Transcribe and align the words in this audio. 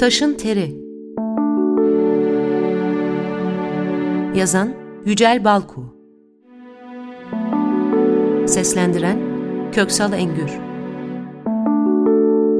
Taşın 0.00 0.34
Teri. 0.34 0.76
Yazan 4.38 4.74
Yücel 5.06 5.44
Balku. 5.44 5.96
Seslendiren 8.46 9.18
Köksal 9.72 10.12
Engür. 10.12 10.50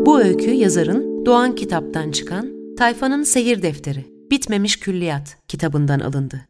Bu 0.07 0.21
öykü 0.21 0.51
yazarın 0.51 1.27
Doğan 1.27 1.55
kitaptan 1.55 2.11
çıkan 2.11 2.49
Tayfanın 2.79 3.23
Seyir 3.23 3.63
Defteri 3.63 4.07
Bitmemiş 4.31 4.81
Külliyat 4.81 5.37
kitabından 5.49 6.01
alındı. 6.01 6.50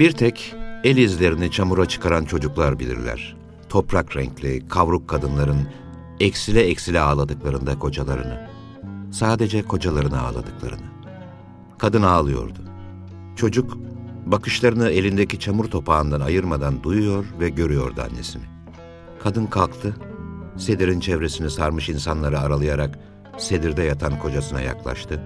Bir 0.00 0.12
tek 0.12 0.54
el 0.84 0.96
izlerini 0.96 1.50
çamura 1.50 1.86
çıkaran 1.86 2.24
çocuklar 2.24 2.78
bilirler. 2.78 3.36
Toprak 3.68 4.16
renkli, 4.16 4.68
kavruk 4.68 5.08
kadınların 5.08 5.68
eksile 6.20 6.60
eksile 6.60 7.00
ağladıklarında 7.00 7.78
kocalarını. 7.78 8.48
Sadece 9.10 9.62
kocalarını 9.62 10.22
ağladıklarını. 10.22 10.86
Kadın 11.78 12.02
ağlıyordu. 12.02 12.58
Çocuk 13.36 13.78
bakışlarını 14.26 14.90
elindeki 14.90 15.38
çamur 15.38 15.64
topağından 15.64 16.20
ayırmadan 16.20 16.82
duyuyor 16.82 17.24
ve 17.40 17.48
görüyordu 17.48 18.02
annesini. 18.10 18.44
Kadın 19.22 19.46
kalktı, 19.46 19.96
sedirin 20.56 21.00
çevresini 21.00 21.50
sarmış 21.50 21.88
insanları 21.88 22.40
aralayarak 22.40 22.98
sedirde 23.38 23.82
yatan 23.82 24.18
kocasına 24.18 24.60
yaklaştı. 24.60 25.22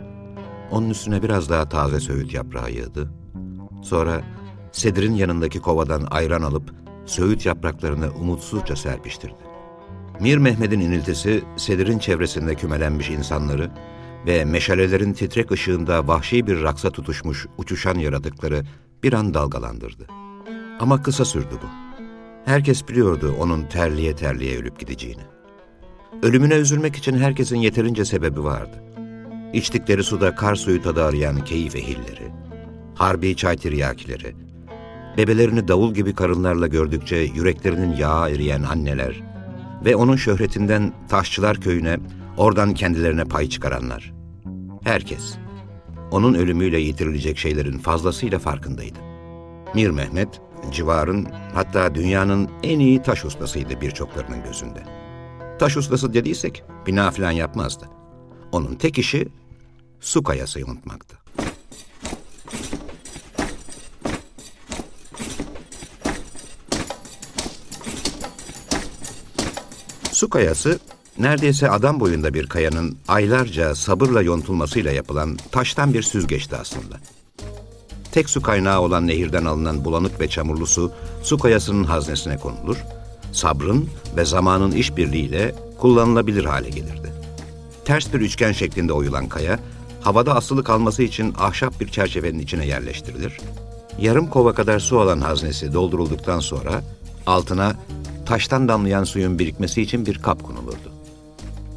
Onun 0.70 0.91
üstüne 0.91 1.22
biraz 1.22 1.50
daha 1.50 1.69
taze 1.69 2.00
söğüt 2.00 2.34
yaprağı 2.34 2.70
yığdı. 2.70 3.11
Sonra 3.83 4.22
sedirin 4.75 5.14
yanındaki 5.14 5.61
kovadan 5.61 6.06
ayran 6.11 6.42
alıp 6.42 6.75
söğüt 7.06 7.47
yapraklarını 7.47 8.11
umutsuzca 8.20 8.77
serpiştirdi. 8.77 9.44
Mir 10.20 10.39
Mehmet'in 10.39 10.81
iniltisi 10.81 11.42
sedirin 11.56 11.98
çevresinde 11.98 12.55
kümelenmiş 12.55 13.11
insanları 13.11 13.70
ve 14.27 14.44
meşalelerin 14.44 15.12
titrek 15.12 15.53
ışığında 15.53 16.08
vahşi 16.08 16.47
bir 16.47 16.62
raksa 16.62 16.91
tutuşmuş 16.91 17.47
uçuşan 17.58 17.98
yaratıkları 17.98 18.62
bir 19.03 19.12
an 19.12 19.34
dalgalandırdı. 19.34 20.06
Ama 20.81 21.03
kısa 21.03 21.25
sürdü 21.25 21.55
bu. 21.62 21.66
Herkes 22.44 22.88
biliyordu 22.88 23.36
onun 23.41 23.66
terliye 23.66 24.16
terliye 24.16 24.59
ölüp 24.59 24.78
gideceğini. 24.78 25.22
Ölümüne 26.22 26.55
üzülmek 26.55 26.97
için 26.97 27.19
herkesin 27.19 27.56
yeterince 27.56 28.05
sebebi 28.05 28.44
vardı. 28.44 28.83
İçtikleri 29.53 30.05
suda 30.05 30.34
kar 30.34 30.55
suyu 30.55 30.83
tadı 30.83 31.05
arayan 31.05 31.44
keyif 31.44 31.77
ehilleri, 31.77 32.33
harbi 32.94 33.36
çay 33.36 33.56
tiryakileri, 33.56 34.44
bebelerini 35.16 35.68
davul 35.68 35.94
gibi 35.94 36.14
karınlarla 36.14 36.66
gördükçe 36.66 37.16
yüreklerinin 37.16 37.96
yağı 37.96 38.30
eriyen 38.30 38.62
anneler 38.62 39.22
ve 39.84 39.96
onun 39.96 40.16
şöhretinden 40.16 40.92
Taşçılar 41.08 41.56
Köyü'ne, 41.56 41.98
oradan 42.36 42.74
kendilerine 42.74 43.24
pay 43.24 43.48
çıkaranlar. 43.48 44.14
Herkes, 44.84 45.34
onun 46.10 46.34
ölümüyle 46.34 46.78
yitirilecek 46.78 47.38
şeylerin 47.38 47.78
fazlasıyla 47.78 48.38
farkındaydı. 48.38 48.98
Mir 49.74 49.90
Mehmet, 49.90 50.40
civarın 50.70 51.28
hatta 51.54 51.94
dünyanın 51.94 52.50
en 52.62 52.78
iyi 52.78 53.02
taş 53.02 53.24
ustasıydı 53.24 53.80
birçoklarının 53.80 54.44
gözünde. 54.44 54.82
Taş 55.58 55.76
ustası 55.76 56.14
dediysek 56.14 56.64
bina 56.86 57.10
falan 57.10 57.30
yapmazdı. 57.30 57.88
Onun 58.52 58.74
tek 58.74 58.98
işi 58.98 59.28
su 60.00 60.22
kayası 60.22 60.60
yontmaktı. 60.60 61.23
Su 70.24 70.30
kayası, 70.30 70.78
neredeyse 71.18 71.70
adam 71.70 72.00
boyunda 72.00 72.34
bir 72.34 72.46
kayanın 72.46 72.96
aylarca 73.08 73.74
sabırla 73.74 74.22
yontulmasıyla 74.22 74.92
yapılan 74.92 75.38
taştan 75.52 75.94
bir 75.94 76.02
süzgeçti 76.02 76.56
aslında. 76.56 76.96
Tek 78.12 78.30
su 78.30 78.42
kaynağı 78.42 78.80
olan 78.80 79.06
nehirden 79.06 79.44
alınan 79.44 79.84
bulanık 79.84 80.20
ve 80.20 80.28
çamurlu 80.28 80.66
su, 80.66 80.92
su 81.22 81.38
kayasının 81.38 81.84
haznesine 81.84 82.36
konulur, 82.36 82.76
sabrın 83.32 83.88
ve 84.16 84.24
zamanın 84.24 84.70
işbirliğiyle 84.72 85.54
kullanılabilir 85.78 86.44
hale 86.44 86.68
gelirdi. 86.68 87.12
Ters 87.84 88.12
bir 88.12 88.20
üçgen 88.20 88.52
şeklinde 88.52 88.92
oyulan 88.92 89.28
kaya, 89.28 89.58
havada 90.00 90.36
asılı 90.36 90.64
kalması 90.64 91.02
için 91.02 91.34
ahşap 91.38 91.80
bir 91.80 91.88
çerçevenin 91.88 92.38
içine 92.38 92.66
yerleştirilir. 92.66 93.41
Yarım 93.98 94.26
kova 94.26 94.54
kadar 94.54 94.80
su 94.80 95.00
alan 95.00 95.20
haznesi 95.20 95.72
doldurulduktan 95.72 96.41
sonra 96.41 96.82
altına 97.26 97.76
taştan 98.24 98.68
damlayan 98.68 99.04
suyun 99.04 99.38
birikmesi 99.38 99.82
için 99.82 100.06
bir 100.06 100.18
kap 100.18 100.42
konulurdu. 100.42 100.92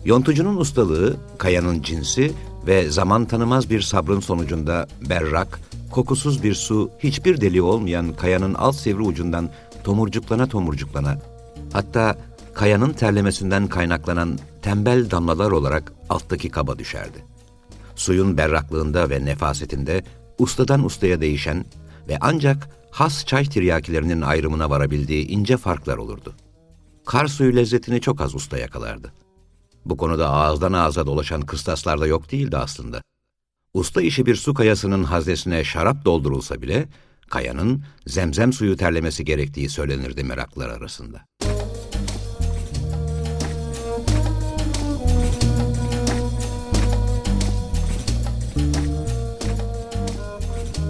Yontucunun 0.05 0.57
ustalığı, 0.57 1.17
kayanın 1.37 1.81
cinsi 1.81 2.33
ve 2.67 2.89
zaman 2.89 3.25
tanımaz 3.25 3.69
bir 3.69 3.81
sabrın 3.81 4.19
sonucunda 4.19 4.87
berrak, 5.09 5.59
kokusuz 5.91 6.43
bir 6.43 6.53
su 6.53 6.91
hiçbir 6.99 7.41
deliği 7.41 7.61
olmayan 7.61 8.13
kayanın 8.13 8.53
alt 8.53 8.75
sivri 8.75 9.01
ucundan 9.01 9.49
tomurcuklana 9.83 10.47
tomurcuklana, 10.47 11.17
hatta 11.73 12.15
kayanın 12.53 12.93
terlemesinden 12.93 13.67
kaynaklanan 13.67 14.39
tembel 14.61 15.11
damlalar 15.11 15.51
olarak 15.51 15.93
alttaki 16.09 16.49
kaba 16.49 16.79
düşerdi. 16.79 17.25
Suyun 17.95 18.37
berraklığında 18.37 19.09
ve 19.09 19.25
nefasetinde 19.25 20.03
ustadan 20.39 20.85
ustaya 20.85 21.21
değişen 21.21 21.65
ve 22.07 22.17
ancak 22.21 22.69
has 22.97 23.25
çay 23.25 23.45
tiryakilerinin 23.45 24.21
ayrımına 24.21 24.69
varabildiği 24.69 25.27
ince 25.27 25.57
farklar 25.57 25.97
olurdu. 25.97 26.35
Kar 27.05 27.27
suyu 27.27 27.55
lezzetini 27.55 28.01
çok 28.01 28.21
az 28.21 28.35
usta 28.35 28.57
yakalardı. 28.57 29.13
Bu 29.85 29.97
konuda 29.97 30.29
ağızdan 30.29 30.73
ağza 30.73 31.05
dolaşan 31.05 31.41
kıstaslar 31.41 32.01
da 32.01 32.07
yok 32.07 32.31
değildi 32.31 32.57
aslında. 32.57 33.01
Usta 33.73 34.01
işi 34.01 34.25
bir 34.25 34.35
su 34.35 34.53
kayasının 34.53 35.03
haznesine 35.03 35.63
şarap 35.63 36.05
doldurulsa 36.05 36.61
bile, 36.61 36.87
kayanın 37.29 37.83
zemzem 38.07 38.53
suyu 38.53 38.77
terlemesi 38.77 39.25
gerektiği 39.25 39.69
söylenirdi 39.69 40.23
meraklılar 40.23 40.69
arasında. 40.69 41.25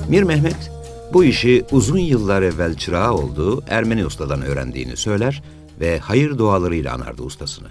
Mir 0.10 0.24
Mehmet, 0.24 0.77
bu 1.14 1.24
işi 1.24 1.66
uzun 1.72 1.98
yıllar 1.98 2.42
evvel 2.42 2.76
çırağı 2.76 3.14
olduğu 3.14 3.64
Ermeni 3.68 4.06
ustadan 4.06 4.42
öğrendiğini 4.42 4.98
söyler 4.98 5.44
ve 5.80 6.00
hayır 6.00 6.38
dualarıyla 6.38 6.94
anardı 6.94 7.24
ustasını. 7.24 7.68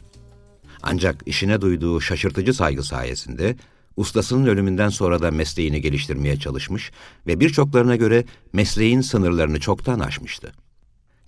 Ancak 0.82 1.22
işine 1.26 1.60
duyduğu 1.60 2.00
şaşırtıcı 2.00 2.54
saygı 2.54 2.82
sayesinde 2.82 3.56
ustasının 3.96 4.46
ölümünden 4.46 4.88
sonra 4.88 5.22
da 5.22 5.30
mesleğini 5.30 5.80
geliştirmeye 5.80 6.36
çalışmış 6.36 6.92
ve 7.26 7.40
birçoklarına 7.40 7.96
göre 7.96 8.24
mesleğin 8.52 9.00
sınırlarını 9.00 9.60
çoktan 9.60 10.00
aşmıştı. 10.00 10.52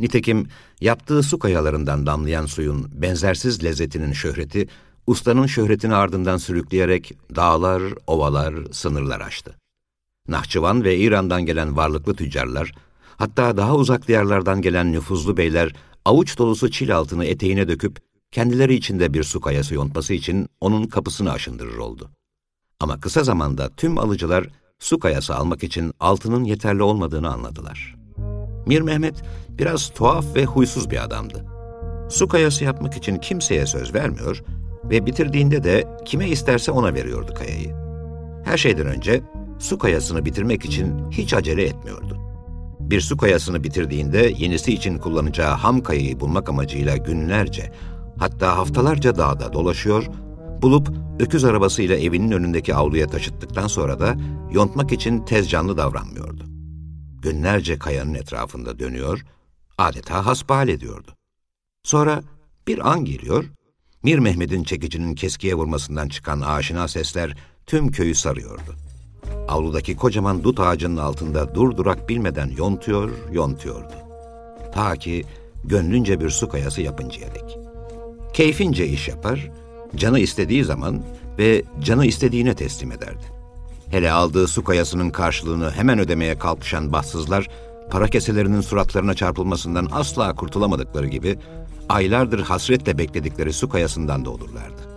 Nitekim 0.00 0.46
yaptığı 0.80 1.22
su 1.22 1.38
kayalarından 1.38 2.06
damlayan 2.06 2.46
suyun 2.46 2.90
benzersiz 3.02 3.64
lezzetinin 3.64 4.12
şöhreti, 4.12 4.68
ustanın 5.06 5.46
şöhretini 5.46 5.94
ardından 5.94 6.36
sürükleyerek 6.36 7.12
dağlar, 7.36 7.82
ovalar, 8.06 8.54
sınırlar 8.72 9.20
aştı. 9.20 9.54
Nahçıvan 10.28 10.84
ve 10.84 10.96
İran'dan 10.96 11.46
gelen 11.46 11.76
varlıklı 11.76 12.14
tüccarlar, 12.14 12.72
hatta 13.16 13.56
daha 13.56 13.74
uzak 13.76 14.08
diyarlardan 14.08 14.62
gelen 14.62 14.92
nüfuzlu 14.92 15.36
beyler 15.36 15.72
avuç 16.04 16.38
dolusu 16.38 16.70
çil 16.70 16.96
altını 16.96 17.24
eteğine 17.24 17.68
döküp 17.68 17.98
kendileri 18.30 18.74
içinde 18.74 19.14
bir 19.14 19.22
su 19.22 19.40
kayası 19.40 19.74
yontması 19.74 20.14
için 20.14 20.48
onun 20.60 20.84
kapısını 20.84 21.32
aşındırır 21.32 21.76
oldu. 21.76 22.10
Ama 22.80 23.00
kısa 23.00 23.24
zamanda 23.24 23.70
tüm 23.76 23.98
alıcılar 23.98 24.48
su 24.78 24.98
kayası 24.98 25.36
almak 25.36 25.64
için 25.64 25.92
altının 26.00 26.44
yeterli 26.44 26.82
olmadığını 26.82 27.32
anladılar. 27.32 27.96
Mir 28.66 28.80
Mehmet 28.80 29.22
biraz 29.50 29.88
tuhaf 29.88 30.36
ve 30.36 30.44
huysuz 30.44 30.90
bir 30.90 31.04
adamdı. 31.04 31.46
Su 32.10 32.28
kayası 32.28 32.64
yapmak 32.64 32.96
için 32.96 33.16
kimseye 33.16 33.66
söz 33.66 33.94
vermiyor 33.94 34.42
ve 34.84 35.06
bitirdiğinde 35.06 35.64
de 35.64 35.96
kime 36.04 36.28
isterse 36.28 36.72
ona 36.72 36.94
veriyordu 36.94 37.34
kayayı. 37.34 37.74
Her 38.44 38.56
şeyden 38.56 38.86
önce 38.86 39.20
su 39.58 39.78
kayasını 39.78 40.24
bitirmek 40.24 40.64
için 40.64 41.10
hiç 41.10 41.34
acele 41.34 41.64
etmiyordu. 41.64 42.18
Bir 42.80 43.00
su 43.00 43.16
kayasını 43.16 43.64
bitirdiğinde 43.64 44.34
yenisi 44.38 44.72
için 44.72 44.98
kullanacağı 44.98 45.54
ham 45.54 45.82
kayayı 45.82 46.20
bulmak 46.20 46.48
amacıyla 46.48 46.96
günlerce, 46.96 47.72
hatta 48.18 48.56
haftalarca 48.56 49.16
dağda 49.16 49.52
dolaşıyor, 49.52 50.06
bulup 50.62 50.88
öküz 51.20 51.44
arabasıyla 51.44 51.96
evinin 51.96 52.30
önündeki 52.30 52.74
avluya 52.74 53.06
taşıttıktan 53.06 53.66
sonra 53.66 54.00
da 54.00 54.16
yontmak 54.52 54.92
için 54.92 55.24
tez 55.24 55.50
canlı 55.50 55.76
davranmıyordu. 55.76 56.44
Günlerce 57.22 57.78
kayanın 57.78 58.14
etrafında 58.14 58.78
dönüyor, 58.78 59.24
adeta 59.78 60.26
hasbihal 60.26 60.68
ediyordu. 60.68 61.10
Sonra 61.82 62.22
bir 62.66 62.92
an 62.92 63.04
geliyor, 63.04 63.44
Mir 64.02 64.18
Mehmet'in 64.18 64.64
çekicinin 64.64 65.14
keskiye 65.14 65.54
vurmasından 65.54 66.08
çıkan 66.08 66.40
aşina 66.40 66.88
sesler 66.88 67.36
tüm 67.66 67.90
köyü 67.90 68.14
sarıyordu. 68.14 68.87
Avludaki 69.48 69.96
kocaman 69.96 70.44
dut 70.44 70.60
ağacının 70.60 70.96
altında 70.96 71.54
durdurak 71.54 72.08
bilmeden 72.08 72.50
yontuyor, 72.56 73.10
yontuyordu. 73.32 73.92
Ta 74.74 74.96
ki 74.96 75.24
gönlünce 75.64 76.20
bir 76.20 76.30
su 76.30 76.48
kayası 76.48 76.82
yapıncaya 76.82 77.34
dek. 77.34 77.58
Keyfince 78.32 78.86
iş 78.86 79.08
yapar, 79.08 79.50
canı 79.96 80.18
istediği 80.20 80.64
zaman 80.64 81.02
ve 81.38 81.62
canı 81.80 82.06
istediğine 82.06 82.54
teslim 82.54 82.92
ederdi. 82.92 83.24
Hele 83.90 84.12
aldığı 84.12 84.48
su 84.48 84.64
kayasının 84.64 85.10
karşılığını 85.10 85.70
hemen 85.70 85.98
ödemeye 85.98 86.38
kalkışan 86.38 86.92
bahtsızlar, 86.92 87.48
para 87.90 88.08
keselerinin 88.08 88.60
suratlarına 88.60 89.14
çarpılmasından 89.14 89.88
asla 89.92 90.34
kurtulamadıkları 90.34 91.06
gibi, 91.06 91.38
aylardır 91.88 92.40
hasretle 92.40 92.98
bekledikleri 92.98 93.52
su 93.52 93.68
kayasından 93.68 94.24
da 94.24 94.30
olurlardı. 94.30 94.87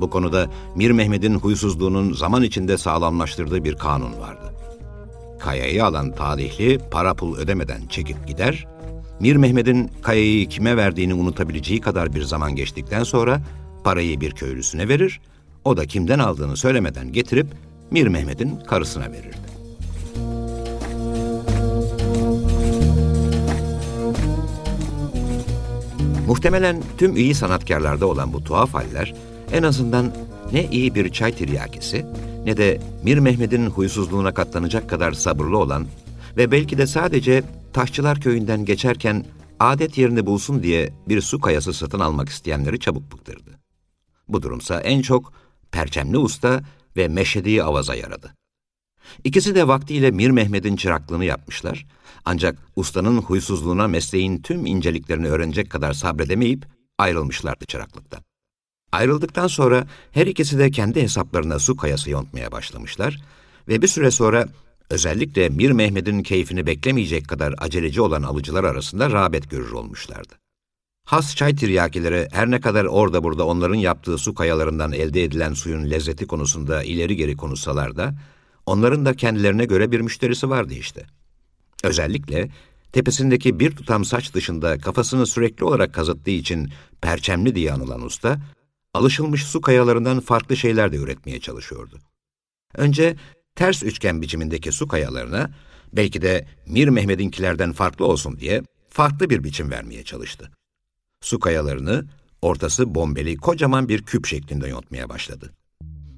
Bu 0.00 0.10
konuda 0.10 0.46
Mir 0.74 0.90
Mehmet'in 0.90 1.34
huysuzluğunun 1.34 2.12
zaman 2.12 2.42
içinde 2.42 2.78
sağlamlaştırdığı 2.78 3.64
bir 3.64 3.74
kanun 3.74 4.20
vardı. 4.20 4.54
Kayayı 5.40 5.84
alan 5.84 6.14
talihli 6.14 6.78
para 6.90 7.14
pul 7.14 7.36
ödemeden 7.36 7.86
çekip 7.86 8.26
gider, 8.26 8.66
Mir 9.20 9.36
Mehmet'in 9.36 9.90
kayayı 10.02 10.48
kime 10.48 10.76
verdiğini 10.76 11.14
unutabileceği 11.14 11.80
kadar 11.80 12.14
bir 12.14 12.22
zaman 12.22 12.56
geçtikten 12.56 13.02
sonra 13.02 13.40
parayı 13.84 14.20
bir 14.20 14.30
köylüsüne 14.30 14.88
verir, 14.88 15.20
o 15.64 15.76
da 15.76 15.86
kimden 15.86 16.18
aldığını 16.18 16.56
söylemeden 16.56 17.12
getirip 17.12 17.46
Mir 17.90 18.06
Mehmet'in 18.06 18.56
karısına 18.56 19.12
verirdi. 19.12 19.48
Muhtemelen 26.26 26.82
tüm 26.98 27.16
iyi 27.16 27.34
sanatkarlarda 27.34 28.06
olan 28.06 28.32
bu 28.32 28.44
tuhaf 28.44 28.74
haller 28.74 29.14
en 29.52 29.62
azından 29.62 30.12
ne 30.52 30.68
iyi 30.70 30.94
bir 30.94 31.08
çay 31.08 31.32
tiryakisi 31.32 32.06
ne 32.44 32.56
de 32.56 32.80
Mir 33.04 33.18
Mehmet'in 33.18 33.66
huysuzluğuna 33.66 34.34
katlanacak 34.34 34.90
kadar 34.90 35.12
sabırlı 35.12 35.58
olan 35.58 35.86
ve 36.36 36.50
belki 36.50 36.78
de 36.78 36.86
sadece 36.86 37.42
Taşçılar 37.72 38.20
Köyü'nden 38.20 38.64
geçerken 38.64 39.24
adet 39.60 39.98
yerini 39.98 40.26
bulsun 40.26 40.62
diye 40.62 40.92
bir 41.08 41.20
su 41.20 41.40
kayası 41.40 41.72
satın 41.72 42.00
almak 42.00 42.28
isteyenleri 42.28 42.80
çabuk 42.80 43.12
bıktırdı. 43.12 43.58
Bu 44.28 44.42
durumsa 44.42 44.80
en 44.80 45.02
çok 45.02 45.32
Perçemli 45.72 46.18
Usta 46.18 46.60
ve 46.96 47.08
Meşhedi 47.08 47.62
Avaz'a 47.62 47.94
yaradı. 47.94 48.34
İkisi 49.24 49.54
de 49.54 49.68
vaktiyle 49.68 50.10
Mir 50.10 50.30
Mehmet'in 50.30 50.76
çıraklığını 50.76 51.24
yapmışlar 51.24 51.86
ancak 52.24 52.58
ustanın 52.76 53.18
huysuzluğuna 53.18 53.88
mesleğin 53.88 54.42
tüm 54.42 54.66
inceliklerini 54.66 55.28
öğrenecek 55.28 55.70
kadar 55.70 55.92
sabredemeyip 55.92 56.66
ayrılmışlardı 56.98 57.64
çıraklıktan. 57.64 58.27
Ayrıldıktan 58.92 59.46
sonra 59.46 59.86
her 60.12 60.26
ikisi 60.26 60.58
de 60.58 60.70
kendi 60.70 61.02
hesaplarına 61.02 61.58
su 61.58 61.76
kayası 61.76 62.10
yontmaya 62.10 62.52
başlamışlar 62.52 63.22
ve 63.68 63.82
bir 63.82 63.88
süre 63.88 64.10
sonra 64.10 64.48
özellikle 64.90 65.48
Mir 65.48 65.70
Mehmet'in 65.70 66.22
keyfini 66.22 66.66
beklemeyecek 66.66 67.28
kadar 67.28 67.54
aceleci 67.58 68.00
olan 68.00 68.22
alıcılar 68.22 68.64
arasında 68.64 69.10
rağbet 69.10 69.50
görür 69.50 69.70
olmuşlardı. 69.72 70.34
Has 71.04 71.36
çay 71.36 71.56
tiryakileri 71.56 72.28
her 72.32 72.50
ne 72.50 72.60
kadar 72.60 72.84
orada 72.84 73.24
burada 73.24 73.46
onların 73.46 73.74
yaptığı 73.74 74.18
su 74.18 74.34
kayalarından 74.34 74.92
elde 74.92 75.24
edilen 75.24 75.54
suyun 75.54 75.90
lezzeti 75.90 76.26
konusunda 76.26 76.82
ileri 76.82 77.16
geri 77.16 77.36
konuşsalar 77.36 77.96
da, 77.96 78.14
onların 78.66 79.06
da 79.06 79.14
kendilerine 79.14 79.64
göre 79.64 79.92
bir 79.92 80.00
müşterisi 80.00 80.50
vardı 80.50 80.74
işte. 80.74 81.06
Özellikle 81.84 82.50
tepesindeki 82.92 83.60
bir 83.60 83.76
tutam 83.76 84.04
saç 84.04 84.34
dışında 84.34 84.78
kafasını 84.78 85.26
sürekli 85.26 85.64
olarak 85.64 85.94
kazıttığı 85.94 86.30
için 86.30 86.72
perçemli 87.00 87.54
diye 87.54 87.72
anılan 87.72 88.02
usta, 88.02 88.38
alışılmış 88.94 89.44
su 89.44 89.60
kayalarından 89.60 90.20
farklı 90.20 90.56
şeyler 90.56 90.92
de 90.92 90.96
üretmeye 90.96 91.40
çalışıyordu. 91.40 91.98
Önce 92.74 93.16
ters 93.54 93.82
üçgen 93.82 94.22
biçimindeki 94.22 94.72
su 94.72 94.88
kayalarına, 94.88 95.50
belki 95.92 96.22
de 96.22 96.46
Mir 96.66 96.88
Mehmet'inkilerden 96.88 97.72
farklı 97.72 98.04
olsun 98.04 98.38
diye 98.38 98.62
farklı 98.88 99.30
bir 99.30 99.44
biçim 99.44 99.70
vermeye 99.70 100.04
çalıştı. 100.04 100.50
Su 101.20 101.40
kayalarını 101.40 102.06
ortası 102.42 102.94
bombeli 102.94 103.36
kocaman 103.36 103.88
bir 103.88 104.02
küp 104.02 104.26
şeklinde 104.26 104.68
yontmaya 104.68 105.08
başladı. 105.08 105.52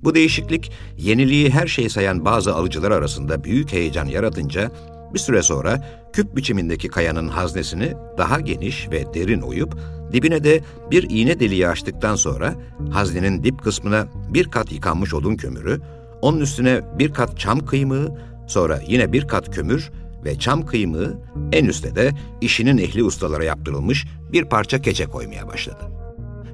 Bu 0.03 0.15
değişiklik 0.15 0.73
yeniliği 0.99 1.51
her 1.51 1.67
şey 1.67 1.89
sayan 1.89 2.25
bazı 2.25 2.55
alıcılar 2.55 2.91
arasında 2.91 3.45
büyük 3.45 3.73
heyecan 3.73 4.07
yaratınca 4.07 4.73
bir 5.15 5.19
süre 5.19 5.43
sonra 5.43 5.85
küp 6.12 6.37
biçimindeki 6.37 6.89
kayanın 6.89 7.29
haznesini 7.29 7.93
daha 8.19 8.41
geniş 8.41 8.91
ve 8.91 9.15
derin 9.15 9.41
oyup 9.41 9.79
dibine 10.12 10.45
de 10.45 10.61
bir 10.91 11.11
iğne 11.11 11.41
deliği 11.41 11.69
açtıktan 11.69 12.15
sonra 12.15 12.55
haznenin 12.91 13.45
dip 13.45 13.62
kısmına 13.62 14.07
bir 14.29 14.45
kat 14.45 14.73
yıkanmış 14.73 15.15
odun 15.15 15.37
kömürü, 15.37 15.81
onun 16.23 16.41
üstüne 16.41 16.81
bir 16.99 17.12
kat 17.12 17.39
çam 17.39 17.61
kıymığı, 17.61 18.19
sonra 18.47 18.81
yine 18.87 19.12
bir 19.12 19.29
kat 19.29 19.55
kömür 19.55 19.91
ve 20.25 20.39
çam 20.39 20.67
kıymığı, 20.67 21.19
en 21.53 21.65
üstte 21.65 21.97
de 21.97 22.12
işinin 22.41 22.79
ehli 22.79 23.05
ustalara 23.05 23.45
yaptırılmış 23.45 24.07
bir 24.33 24.45
parça 24.45 24.83
keçe 24.83 25.07
koymaya 25.07 25.49
başladı. 25.49 25.85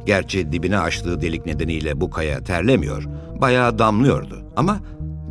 Gerçi 0.06 0.52
dibine 0.52 0.78
açtığı 0.78 1.20
delik 1.20 1.46
nedeniyle 1.46 2.00
bu 2.00 2.10
kaya 2.10 2.44
terlemiyor, 2.44 3.04
bayağı 3.40 3.78
damlıyordu 3.78 4.44
ama 4.56 4.80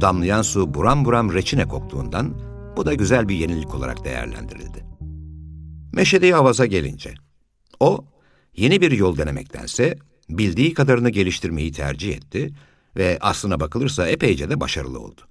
damlayan 0.01 0.41
su 0.41 0.73
buram 0.73 1.05
buram 1.05 1.33
reçine 1.33 1.67
koktuğundan 1.67 2.33
bu 2.77 2.85
da 2.85 2.93
güzel 2.93 3.29
bir 3.29 3.35
yenilik 3.35 3.75
olarak 3.75 4.05
değerlendirildi. 4.05 4.85
Meşede 5.93 6.35
Avaz'a 6.35 6.65
gelince, 6.65 7.13
o 7.79 8.05
yeni 8.55 8.81
bir 8.81 8.91
yol 8.91 9.17
denemektense 9.17 9.97
bildiği 10.29 10.73
kadarını 10.73 11.09
geliştirmeyi 11.09 11.71
tercih 11.71 12.15
etti 12.15 12.53
ve 12.95 13.17
aslına 13.21 13.59
bakılırsa 13.59 14.07
epeyce 14.07 14.49
de 14.49 14.59
başarılı 14.59 14.99
oldu. 14.99 15.21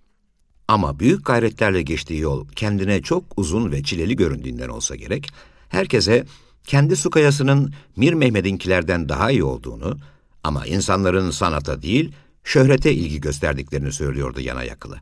Ama 0.68 0.98
büyük 0.98 1.26
gayretlerle 1.26 1.82
geçtiği 1.82 2.20
yol 2.20 2.48
kendine 2.48 3.02
çok 3.02 3.24
uzun 3.36 3.72
ve 3.72 3.82
çileli 3.82 4.16
göründüğünden 4.16 4.68
olsa 4.68 4.96
gerek, 4.96 5.28
herkese 5.68 6.24
kendi 6.66 6.96
su 6.96 7.10
kayasının 7.10 7.74
Mir 7.96 8.12
Mehmet'inkilerden 8.12 9.08
daha 9.08 9.30
iyi 9.30 9.44
olduğunu 9.44 9.98
ama 10.44 10.66
insanların 10.66 11.30
sanata 11.30 11.82
değil, 11.82 12.12
şöhrete 12.44 12.92
ilgi 12.92 13.20
gösterdiklerini 13.20 13.92
söylüyordu 13.92 14.40
yana 14.40 14.64
yakılı. 14.64 15.00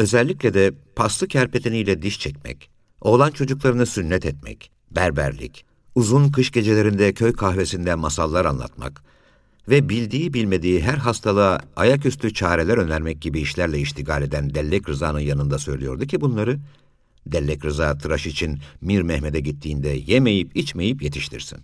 Özellikle 0.00 0.54
de 0.54 0.72
paslı 0.96 1.28
kerpeteniyle 1.28 2.02
diş 2.02 2.20
çekmek, 2.20 2.70
oğlan 3.00 3.30
çocuklarını 3.30 3.86
sünnet 3.86 4.26
etmek, 4.26 4.70
berberlik, 4.90 5.64
uzun 5.94 6.32
kış 6.32 6.50
gecelerinde 6.50 7.14
köy 7.14 7.32
kahvesinde 7.32 7.94
masallar 7.94 8.44
anlatmak 8.44 9.02
ve 9.68 9.88
bildiği 9.88 10.34
bilmediği 10.34 10.82
her 10.82 10.96
hastalığa 10.96 11.60
ayaküstü 11.76 12.34
çareler 12.34 12.78
önermek 12.78 13.22
gibi 13.22 13.40
işlerle 13.40 13.80
iştigal 13.80 14.22
eden 14.22 14.54
Dellek 14.54 14.88
Rıza'nın 14.88 15.20
yanında 15.20 15.58
söylüyordu 15.58 16.06
ki 16.06 16.20
bunları, 16.20 16.58
Dellek 17.26 17.64
Rıza 17.64 17.98
tıraş 17.98 18.26
için 18.26 18.58
Mir 18.80 19.02
Mehmet'e 19.02 19.40
gittiğinde 19.40 19.88
yemeyip 20.06 20.56
içmeyip 20.56 21.02
yetiştirsin. 21.02 21.58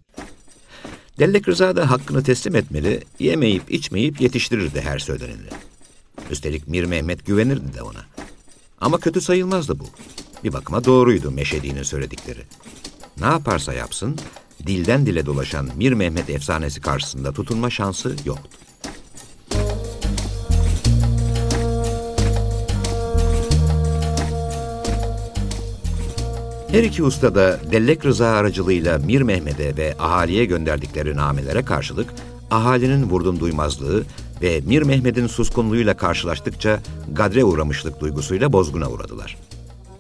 Dellek 1.19 1.49
Rıza 1.49 1.77
da 1.77 1.91
hakkını 1.91 2.23
teslim 2.23 2.57
etmeli, 2.57 3.03
yemeyip 3.19 3.73
içmeyip 3.73 4.21
yetiştirirdi 4.21 4.81
her 4.81 4.99
söyleneni. 4.99 5.49
Üstelik 6.31 6.69
Mir 6.69 6.85
Mehmet 6.85 7.27
güvenirdi 7.27 7.75
de 7.75 7.83
ona. 7.83 8.07
Ama 8.81 8.99
kötü 8.99 9.21
sayılmazdı 9.21 9.79
bu. 9.79 9.85
Bir 10.45 10.53
bakıma 10.53 10.85
doğruydu 10.85 11.31
Meşedi'nin 11.31 11.83
söyledikleri. 11.83 12.43
Ne 13.21 13.27
yaparsa 13.27 13.75
yapsın, 13.75 14.19
dilden 14.67 15.07
dile 15.07 15.27
dolaşan 15.27 15.69
Mir 15.77 15.93
Mehmet 15.93 16.31
efsanesi 16.31 16.81
karşısında 16.81 17.33
tutunma 17.33 17.71
şansı 17.71 18.17
yoktu. 18.25 18.51
Her 26.69 26.83
iki 26.83 27.03
usta 27.03 27.35
da 27.35 27.61
Dellek 27.73 28.05
Rıza 28.05 28.27
aracılığıyla 28.27 28.99
Mir 28.99 29.23
Mehmet'e 29.23 29.77
ve 29.77 29.95
ahaliye 29.99 30.45
gönderdikleri 30.45 31.17
namelere 31.17 31.65
karşılık 31.65 32.09
ahalinin 32.51 33.11
vurdum 33.11 33.41
duymazlığı 33.41 34.05
ve 34.43 34.61
Mir 34.67 34.83
Mehmet'in 34.83 35.27
suskunluğuyla 35.27 35.97
karşılaştıkça 35.97 36.81
gadre 37.13 37.45
uğramışlık 37.45 38.01
duygusuyla 38.01 38.53
bozguna 38.53 38.91
uğradılar. 38.91 39.37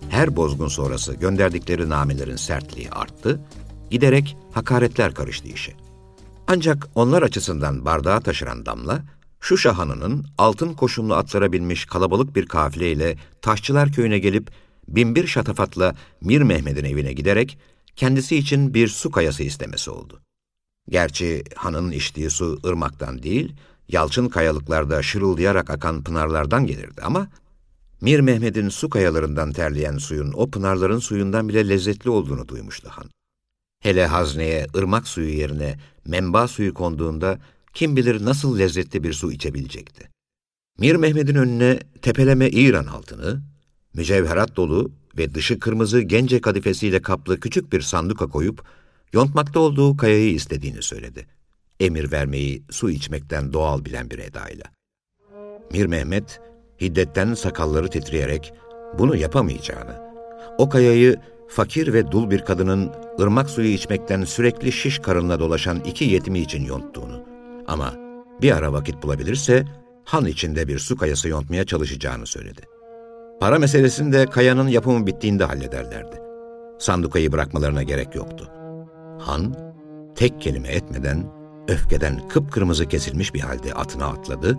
Her 0.08 0.36
bozgun 0.36 0.68
sonrası 0.68 1.14
gönderdikleri 1.14 1.88
namelerin 1.88 2.36
sertliği 2.36 2.90
arttı, 2.90 3.40
giderek 3.90 4.36
hakaretler 4.52 5.14
karıştı 5.14 5.48
işe. 5.48 5.72
Ancak 6.46 6.88
onlar 6.94 7.22
açısından 7.22 7.84
bardağa 7.84 8.20
taşıran 8.20 8.66
damla, 8.66 9.02
şu 9.40 9.58
şahanının 9.58 10.26
altın 10.38 10.74
koşumlu 10.74 11.14
atlara 11.14 11.52
binmiş 11.52 11.84
kalabalık 11.84 12.36
bir 12.36 12.46
kafileyle 12.46 13.16
Taşçılar 13.42 13.92
Köyü'ne 13.92 14.18
gelip 14.18 14.50
binbir 14.88 15.26
şatafatla 15.26 15.94
Mir 16.20 16.42
Mehmet'in 16.42 16.84
evine 16.84 17.12
giderek 17.12 17.58
kendisi 17.96 18.36
için 18.36 18.74
bir 18.74 18.88
su 18.88 19.10
kayası 19.10 19.42
istemesi 19.42 19.90
oldu. 19.90 20.20
Gerçi 20.88 21.44
hanın 21.54 21.90
içtiği 21.90 22.30
su 22.30 22.60
ırmaktan 22.66 23.22
değil, 23.22 23.54
yalçın 23.88 24.28
kayalıklarda 24.28 25.02
şırıldayarak 25.02 25.70
akan 25.70 26.04
pınarlardan 26.04 26.66
gelirdi 26.66 27.02
ama 27.02 27.28
Mir 28.00 28.20
Mehmet'in 28.20 28.68
su 28.68 28.90
kayalarından 28.90 29.52
terleyen 29.52 29.98
suyun 29.98 30.32
o 30.32 30.50
pınarların 30.50 30.98
suyundan 30.98 31.48
bile 31.48 31.68
lezzetli 31.68 32.10
olduğunu 32.10 32.48
duymuştu 32.48 32.88
han. 32.88 33.10
Hele 33.80 34.06
hazneye 34.06 34.66
ırmak 34.76 35.08
suyu 35.08 35.38
yerine 35.38 35.78
menba 36.06 36.48
suyu 36.48 36.74
konduğunda 36.74 37.38
kim 37.74 37.96
bilir 37.96 38.24
nasıl 38.24 38.58
lezzetli 38.58 39.04
bir 39.04 39.12
su 39.12 39.32
içebilecekti. 39.32 40.08
Mir 40.78 40.96
Mehmet'in 40.96 41.34
önüne 41.34 41.78
tepeleme 42.02 42.48
İran 42.48 42.86
altını, 42.86 43.42
mücevherat 43.94 44.56
dolu 44.56 44.92
ve 45.18 45.34
dışı 45.34 45.58
kırmızı 45.58 46.00
gence 46.00 46.40
kadifesiyle 46.40 47.02
kaplı 47.02 47.40
küçük 47.40 47.72
bir 47.72 47.80
sanduka 47.80 48.26
koyup, 48.26 48.62
yontmakta 49.12 49.60
olduğu 49.60 49.96
kayayı 49.96 50.34
istediğini 50.34 50.82
söyledi. 50.82 51.26
Emir 51.80 52.12
vermeyi 52.12 52.62
su 52.70 52.90
içmekten 52.90 53.52
doğal 53.52 53.84
bilen 53.84 54.10
bir 54.10 54.18
edayla. 54.18 54.64
Mir 55.72 55.86
Mehmet, 55.86 56.40
hiddetten 56.80 57.34
sakalları 57.34 57.88
titreyerek 57.88 58.52
bunu 58.98 59.16
yapamayacağını, 59.16 60.12
o 60.58 60.68
kayayı 60.68 61.16
fakir 61.48 61.92
ve 61.92 62.10
dul 62.10 62.30
bir 62.30 62.40
kadının 62.40 62.92
ırmak 63.20 63.50
suyu 63.50 63.68
içmekten 63.68 64.24
sürekli 64.24 64.72
şiş 64.72 64.98
karınla 64.98 65.40
dolaşan 65.40 65.80
iki 65.80 66.04
yetimi 66.04 66.38
için 66.38 66.64
yonttuğunu 66.64 67.24
ama 67.66 67.94
bir 68.42 68.52
ara 68.52 68.72
vakit 68.72 69.02
bulabilirse 69.02 69.64
han 70.04 70.26
içinde 70.26 70.68
bir 70.68 70.78
su 70.78 70.96
kayası 70.96 71.28
yontmaya 71.28 71.64
çalışacağını 71.64 72.26
söyledi. 72.26 72.60
Para 73.40 73.58
meselesini 73.58 74.12
de 74.12 74.26
kayanın 74.26 74.68
yapımı 74.68 75.06
bittiğinde 75.06 75.44
hallederlerdi. 75.44 76.16
Sandukayı 76.78 77.32
bırakmalarına 77.32 77.82
gerek 77.82 78.14
yoktu. 78.14 78.50
Han, 79.20 79.54
tek 80.14 80.40
kelime 80.40 80.68
etmeden, 80.68 81.35
öfkeden 81.68 82.28
kıpkırmızı 82.28 82.88
kesilmiş 82.88 83.34
bir 83.34 83.40
halde 83.40 83.74
atına 83.74 84.06
atladı 84.06 84.58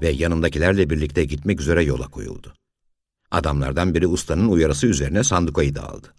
ve 0.00 0.08
yanındakilerle 0.08 0.90
birlikte 0.90 1.24
gitmek 1.24 1.60
üzere 1.60 1.84
yola 1.84 2.08
koyuldu. 2.08 2.54
Adamlardan 3.30 3.94
biri 3.94 4.06
ustanın 4.06 4.48
uyarısı 4.48 4.86
üzerine 4.86 5.24
sandukayı 5.24 5.74
da 5.74 5.88
aldı. 5.88 6.14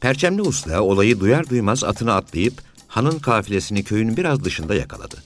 Perçemli 0.00 0.42
usta 0.42 0.82
olayı 0.82 1.20
duyar 1.20 1.48
duymaz 1.48 1.84
atına 1.84 2.16
atlayıp 2.16 2.62
hanın 2.88 3.18
kafilesini 3.18 3.84
köyün 3.84 4.16
biraz 4.16 4.44
dışında 4.44 4.74
yakaladı. 4.74 5.16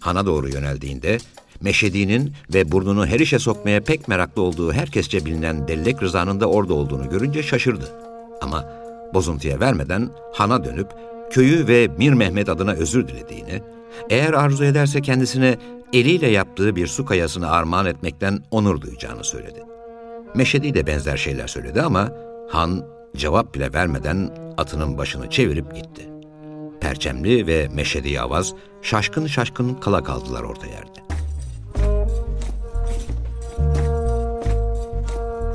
Hana 0.00 0.26
doğru 0.26 0.48
yöneldiğinde 0.48 1.18
Meşedi'nin 1.60 2.32
ve 2.54 2.72
burnunu 2.72 3.06
her 3.06 3.20
işe 3.20 3.38
sokmaya 3.38 3.80
pek 3.80 4.08
meraklı 4.08 4.42
olduğu 4.42 4.72
herkesçe 4.72 5.24
bilinen 5.24 5.68
Dellek 5.68 6.02
Rıza'nın 6.02 6.40
da 6.40 6.46
orada 6.46 6.74
olduğunu 6.74 7.10
görünce 7.10 7.42
şaşırdı. 7.42 7.92
Ama 8.42 8.64
bozuntuya 9.14 9.60
vermeden 9.60 10.10
Han'a 10.32 10.64
dönüp 10.64 10.88
köyü 11.30 11.68
ve 11.68 11.88
Mir 11.98 12.12
Mehmet 12.12 12.48
adına 12.48 12.72
özür 12.72 13.08
dilediğini, 13.08 13.62
eğer 14.10 14.32
arzu 14.32 14.64
ederse 14.64 15.02
kendisine 15.02 15.56
eliyle 15.92 16.28
yaptığı 16.28 16.76
bir 16.76 16.86
su 16.86 17.04
kayasını 17.04 17.50
armağan 17.50 17.86
etmekten 17.86 18.42
onur 18.50 18.80
duyacağını 18.80 19.24
söyledi. 19.24 19.62
Meşedi 20.34 20.74
de 20.74 20.86
benzer 20.86 21.16
şeyler 21.16 21.46
söyledi 21.46 21.82
ama 21.82 22.12
Han 22.50 22.84
cevap 23.16 23.54
bile 23.54 23.72
vermeden 23.72 24.30
atının 24.56 24.98
başını 24.98 25.30
çevirip 25.30 25.74
gitti. 25.74 26.08
Perçemli 26.80 27.46
ve 27.46 27.68
Meşedi 27.74 28.20
Avaz 28.20 28.54
şaşkın 28.82 29.26
şaşkın 29.26 29.74
kala 29.74 30.04
kaldılar 30.04 30.42
orta 30.42 30.66
yerde. 30.66 31.06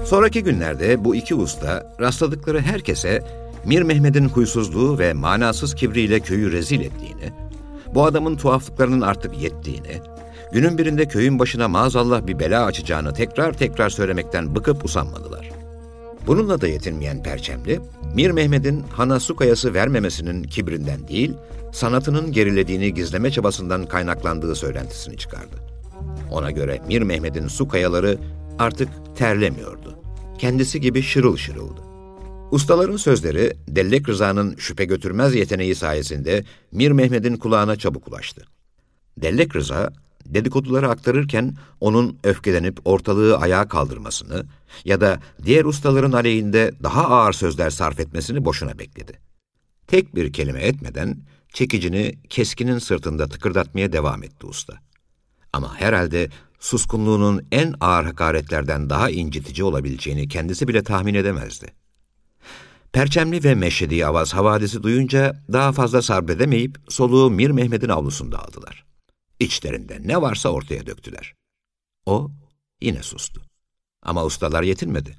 Sonraki 0.05 0.43
günlerde 0.43 1.05
bu 1.05 1.15
iki 1.15 1.35
usta 1.35 1.95
rastladıkları 1.99 2.61
herkese 2.61 3.23
Mir 3.65 3.81
Mehmet'in 3.81 4.29
huysuzluğu 4.29 4.99
ve 4.99 5.13
manasız 5.13 5.75
kibriyle 5.75 6.19
köyü 6.19 6.51
rezil 6.51 6.81
ettiğini, 6.81 7.33
bu 7.95 8.05
adamın 8.05 8.35
tuhaflıklarının 8.35 9.01
artık 9.01 9.41
yettiğini, 9.41 10.01
günün 10.53 10.77
birinde 10.77 11.07
köyün 11.07 11.39
başına 11.39 11.67
maazallah 11.67 12.27
bir 12.27 12.39
bela 12.39 12.65
açacağını 12.65 13.13
tekrar 13.13 13.53
tekrar 13.53 13.89
söylemekten 13.89 14.55
bıkıp 14.55 14.85
usanmadılar. 14.85 15.51
Bununla 16.27 16.61
da 16.61 16.67
yetinmeyen 16.67 17.23
Perçemli, 17.23 17.79
Mir 18.15 18.31
Mehmet'in 18.31 18.83
hana 18.91 19.19
su 19.19 19.35
kayası 19.35 19.73
vermemesinin 19.73 20.43
kibrinden 20.43 21.07
değil, 21.07 21.33
sanatının 21.71 22.31
gerilediğini 22.31 22.93
gizleme 22.93 23.31
çabasından 23.31 23.85
kaynaklandığı 23.85 24.55
söylentisini 24.55 25.17
çıkardı. 25.17 25.55
Ona 26.31 26.51
göre 26.51 26.81
Mir 26.87 27.01
Mehmet'in 27.01 27.47
su 27.47 27.67
kayaları 27.67 28.17
artık 28.59 28.89
terlemiyordu. 29.15 29.99
Kendisi 30.37 30.81
gibi 30.81 31.01
şırıl 31.01 31.37
şırıldı. 31.37 31.90
Ustaların 32.51 32.97
sözleri 32.97 33.53
Dellek 33.67 34.09
Rıza'nın 34.09 34.55
şüphe 34.55 34.85
götürmez 34.85 35.35
yeteneği 35.35 35.75
sayesinde 35.75 36.43
Mir 36.71 36.91
Mehmet'in 36.91 37.37
kulağına 37.37 37.75
çabuk 37.75 38.07
ulaştı. 38.07 38.45
Dellek 39.17 39.55
Rıza, 39.55 39.93
dedikoduları 40.25 40.89
aktarırken 40.89 41.55
onun 41.79 42.17
öfkelenip 42.23 42.79
ortalığı 42.85 43.37
ayağa 43.37 43.67
kaldırmasını 43.67 44.45
ya 44.85 45.01
da 45.01 45.19
diğer 45.45 45.65
ustaların 45.65 46.11
aleyhinde 46.11 46.71
daha 46.83 47.07
ağır 47.07 47.33
sözler 47.33 47.69
sarf 47.69 47.99
etmesini 47.99 48.45
boşuna 48.45 48.79
bekledi. 48.79 49.19
Tek 49.87 50.15
bir 50.15 50.33
kelime 50.33 50.61
etmeden 50.61 51.17
çekicini 51.53 52.15
keskinin 52.29 52.79
sırtında 52.79 53.27
tıkırdatmaya 53.27 53.91
devam 53.91 54.23
etti 54.23 54.45
usta. 54.45 54.73
Ama 55.53 55.75
herhalde 55.75 56.29
suskunluğunun 56.59 57.45
en 57.51 57.73
ağır 57.79 58.05
hakaretlerden 58.05 58.89
daha 58.89 59.09
incitici 59.09 59.63
olabileceğini 59.63 60.27
kendisi 60.27 60.67
bile 60.67 60.83
tahmin 60.83 61.13
edemezdi. 61.13 61.80
Perçemli 62.93 63.43
ve 63.43 63.55
Meşhedi 63.55 64.05
Avaz 64.05 64.33
havadisi 64.33 64.83
duyunca 64.83 65.43
daha 65.51 65.71
fazla 65.71 66.01
sabredemeyip 66.01 66.77
soluğu 66.89 67.31
Mir 67.31 67.49
Mehmet'in 67.49 67.89
avlusunda 67.89 68.39
aldılar. 68.39 68.85
İçlerinde 69.39 69.99
ne 70.01 70.21
varsa 70.21 70.49
ortaya 70.49 70.85
döktüler. 70.85 71.33
O 72.05 72.31
yine 72.81 73.03
sustu. 73.03 73.41
Ama 74.03 74.25
ustalar 74.25 74.63
yetinmedi. 74.63 75.17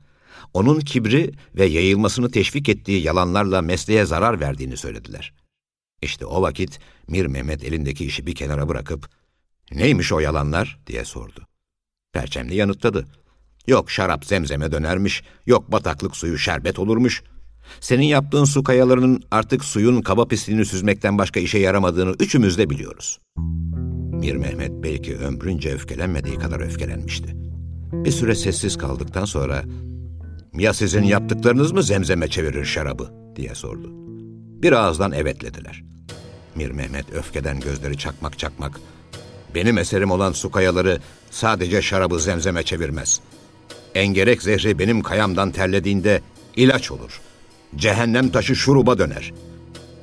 Onun 0.55 0.81
kibri 0.81 1.33
ve 1.55 1.65
yayılmasını 1.65 2.31
teşvik 2.31 2.69
ettiği 2.69 3.03
yalanlarla 3.03 3.63
mesleğe 3.63 4.05
zarar 4.05 4.41
verdiğini 4.41 4.77
söylediler. 4.77 5.35
İşte 6.03 6.27
o 6.27 6.43
vakit 6.43 6.81
Mir 7.09 7.27
Mehmet 7.27 7.65
elindeki 7.65 8.07
işi 8.07 8.27
bir 8.27 8.35
kenara 8.35 8.69
bırakıp 8.69 9.11
''Neymiş 9.71 10.13
o 10.13 10.21
yalanlar?'' 10.21 10.79
diye 10.87 11.05
sordu. 11.05 11.47
Perçemli 12.13 12.55
yanıtladı. 12.55 13.07
''Yok 13.67 13.91
şarap 13.91 14.25
zemzeme 14.25 14.73
dönermiş, 14.73 15.23
yok 15.47 15.73
bataklık 15.73 16.17
suyu 16.17 16.39
şerbet 16.39 16.79
olurmuş. 16.79 17.23
Senin 17.81 18.05
yaptığın 18.05 18.45
su 18.45 18.63
kayalarının 18.63 19.23
artık 19.31 19.65
suyun 19.65 20.03
kaba 20.03 20.29
pisliğini 20.29 20.65
süzmekten 20.65 21.19
başka 21.19 21.41
işe 21.41 21.59
yaramadığını 21.59 22.15
üçümüz 22.21 22.59
de 22.59 22.71
biliyoruz.'' 22.71 23.21
Mir 24.23 24.37
Mehmet 24.37 24.71
belki 24.71 25.17
ömrünce 25.17 25.73
öfkelenmediği 25.73 26.39
kadar 26.39 26.61
öfkelenmişti. 26.61 27.33
Bir 27.93 28.11
süre 28.11 28.35
sessiz 28.35 28.79
kaldıktan 28.79 29.25
sonra 29.25 29.65
''Ya 30.59 30.73
sizin 30.73 31.03
yaptıklarınız 31.03 31.73
mı 31.73 31.83
zemzeme 31.83 32.29
çevirir 32.29 32.65
şarabı?'' 32.65 33.11
diye 33.37 33.55
sordu. 33.55 33.91
Bir 34.63 34.73
ağızdan 34.73 35.13
evetlediler. 35.13 35.85
Mir 36.55 36.71
Mehmet 36.71 37.13
öfkeden 37.13 37.61
gözleri 37.61 37.99
çakmak 37.99 38.39
çakmak 38.39 38.81
benim 39.55 39.79
eserim 39.79 40.11
olan 40.11 40.33
su 40.33 40.51
kayaları 40.51 40.99
sadece 41.31 41.83
şarabı 41.83 42.19
zemzeme 42.19 42.63
çevirmez. 42.63 43.21
Engerek 43.95 44.43
zehri 44.43 44.79
benim 44.79 45.03
kayamdan 45.03 45.51
terlediğinde 45.51 46.21
ilaç 46.57 46.91
olur. 46.91 47.21
Cehennem 47.77 48.29
taşı 48.29 48.57
şuruba 48.57 48.99
döner. 48.99 49.33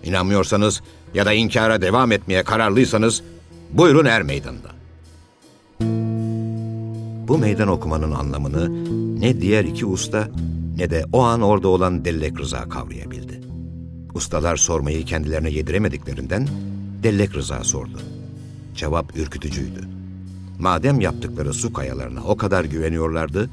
İnanmıyorsanız 0.03 0.81
ya 1.13 1.25
da 1.25 1.33
inkara 1.33 1.81
devam 1.81 2.11
etmeye 2.11 2.43
kararlıysanız 2.43 3.23
buyurun 3.71 4.05
er 4.05 4.21
meydanına. 4.21 4.79
Bu 7.27 7.38
meydan 7.38 7.67
okumanın 7.67 8.11
anlamını 8.11 8.85
ne 9.21 9.41
diğer 9.41 9.65
iki 9.65 9.85
usta 9.85 10.29
ne 10.77 10.89
de 10.89 11.05
o 11.13 11.21
an 11.21 11.41
orada 11.41 11.67
olan 11.67 12.05
Dellek 12.05 12.39
Rıza 12.39 12.69
kavrayabildi. 12.69 13.41
Ustalar 14.13 14.57
sormayı 14.57 15.05
kendilerine 15.05 15.49
yediremediklerinden 15.49 16.47
Dellek 17.03 17.35
Rıza 17.35 17.63
sordu. 17.63 17.99
Cevap 18.75 19.17
ürkütücüydü. 19.17 19.81
Madem 20.59 21.01
yaptıkları 21.01 21.53
su 21.53 21.73
kayalarına 21.73 22.23
o 22.23 22.38
kadar 22.38 22.65
güveniyorlardı, 22.65 23.49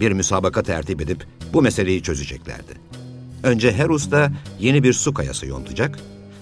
bir 0.00 0.12
müsabaka 0.12 0.62
tertip 0.62 1.00
edip 1.00 1.26
bu 1.52 1.62
meseleyi 1.62 2.02
çözeceklerdi. 2.02 2.72
Önce 3.42 3.72
her 3.72 3.88
usta 3.88 4.32
yeni 4.58 4.82
bir 4.82 4.92
su 4.92 5.14
kayası 5.14 5.46
yontacak, 5.46 5.98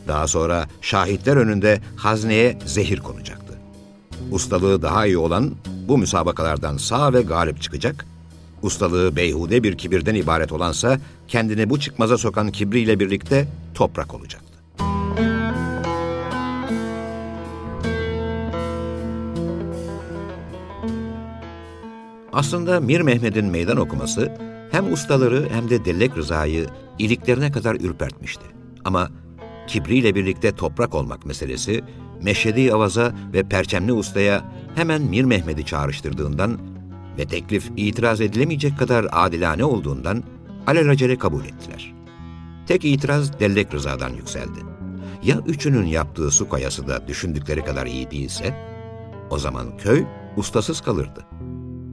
daha 0.08 0.26
sonra 0.26 0.66
şahitler 0.80 1.36
önünde 1.36 1.80
hazneye 1.96 2.58
zehir 2.66 2.98
konacaktı. 2.98 3.58
Ustalığı 4.30 4.82
daha 4.82 5.06
iyi 5.06 5.18
olan 5.18 5.54
bu 5.88 5.98
müsabakalardan 5.98 6.76
sağ 6.76 7.12
ve 7.12 7.22
galip 7.22 7.62
çıkacak, 7.62 8.06
ustalığı 8.62 9.16
beyhude 9.16 9.62
bir 9.62 9.78
kibirden 9.78 10.14
ibaret 10.14 10.52
olansa 10.52 10.98
kendini 11.28 11.70
bu 11.70 11.80
çıkmaza 11.80 12.18
sokan 12.18 12.50
kibriyle 12.50 13.00
birlikte 13.00 13.48
toprak 13.74 14.14
olacak. 14.14 14.42
Aslında 22.32 22.80
Mir 22.80 23.00
Mehmet'in 23.00 23.46
meydan 23.46 23.76
okuması 23.76 24.32
hem 24.70 24.92
ustaları 24.92 25.48
hem 25.52 25.70
de 25.70 25.84
Dellek 25.84 26.16
Rıza'yı 26.16 26.66
iliklerine 26.98 27.52
kadar 27.52 27.74
ürpertmişti. 27.74 28.44
Ama 28.84 29.10
kibriyle 29.66 30.14
birlikte 30.14 30.52
toprak 30.52 30.94
olmak 30.94 31.26
meselesi 31.26 31.84
Meşhedi 32.22 32.72
Avaz'a 32.72 33.14
ve 33.32 33.42
Perçemli 33.42 33.92
Usta'ya 33.92 34.44
hemen 34.74 35.02
Mir 35.02 35.24
Mehmet'i 35.24 35.66
çağrıştırdığından 35.66 36.58
ve 37.18 37.24
teklif 37.24 37.70
itiraz 37.76 38.20
edilemeyecek 38.20 38.78
kadar 38.78 39.06
adilane 39.12 39.64
olduğundan 39.64 40.22
alelacele 40.66 41.18
kabul 41.18 41.44
ettiler. 41.44 41.94
Tek 42.66 42.84
itiraz 42.84 43.40
Dellek 43.40 43.74
Rıza'dan 43.74 44.10
yükseldi. 44.10 44.58
Ya 45.22 45.40
üçünün 45.46 45.86
yaptığı 45.86 46.30
su 46.30 46.48
kayası 46.48 46.88
da 46.88 47.08
düşündükleri 47.08 47.64
kadar 47.64 47.86
iyi 47.86 48.10
değilse, 48.10 48.54
o 49.30 49.38
zaman 49.38 49.76
köy 49.76 50.04
ustasız 50.36 50.80
kalırdı. 50.80 51.26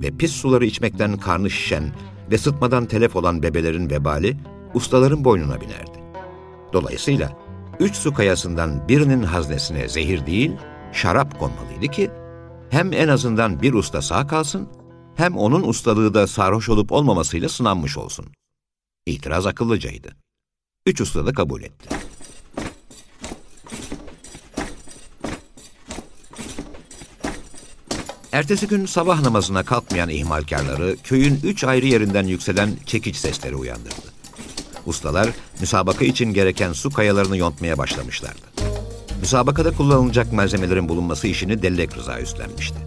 Ve 0.02 0.12
pis 0.18 0.32
suları 0.32 0.66
içmekten 0.66 1.18
karnı 1.18 1.50
şişen 1.50 1.84
ve 2.32 2.38
sıtmadan 2.38 2.86
telef 2.86 3.16
olan 3.16 3.44
bebelerin 3.44 3.90
vebali 3.90 4.38
ustaların 4.76 5.24
boynuna 5.24 5.62
binerdi. 5.62 6.04
Dolayısıyla 6.74 7.32
üç 7.80 7.96
su 7.96 8.14
kayasından 8.14 8.88
birinin 8.88 9.24
haznesine 9.24 9.90
zehir 9.90 10.26
değil, 10.26 10.52
şarap 10.94 11.40
konmalıydı 11.40 11.88
ki 11.88 12.12
hem 12.70 12.94
en 12.94 13.08
azından 13.08 13.62
bir 13.62 13.74
usta 13.74 14.02
sağ 14.02 14.28
kalsın, 14.28 14.70
hem 15.16 15.38
onun 15.38 15.64
ustalığı 15.64 16.14
da 16.14 16.28
sarhoş 16.28 16.70
olup 16.70 16.92
olmamasıyla 16.92 17.50
sınanmış 17.50 17.98
olsun. 17.98 18.26
İtiraz 19.06 19.46
akıllıcaydı. 19.46 20.16
Üç 20.86 21.02
usta 21.02 21.26
da 21.26 21.34
kabul 21.34 21.62
etti. 21.62 21.90
Ertesi 28.32 28.68
gün 28.68 28.86
sabah 28.86 29.22
namazına 29.22 29.64
kalkmayan 29.64 30.10
ihmalkarları 30.10 30.96
köyün 31.04 31.40
üç 31.44 31.64
ayrı 31.64 31.86
yerinden 31.86 32.24
yükselen 32.24 32.72
çekiç 32.86 33.16
sesleri 33.16 33.56
uyandırdı. 33.56 34.15
Ustalar 34.88 35.30
müsabaka 35.60 36.06
için 36.06 36.34
gereken 36.34 36.74
su 36.74 36.90
kayalarını 36.90 37.38
yontmaya 37.38 37.78
başlamışlardı. 37.78 38.46
Müsabakada 39.22 39.72
kullanılacak 39.72 40.34
malzemelerin 40.34 40.90
bulunması 40.90 41.28
işini 41.28 41.62
Dellek 41.62 41.98
Rıza 41.98 42.20
üstlenmişti. 42.20 42.78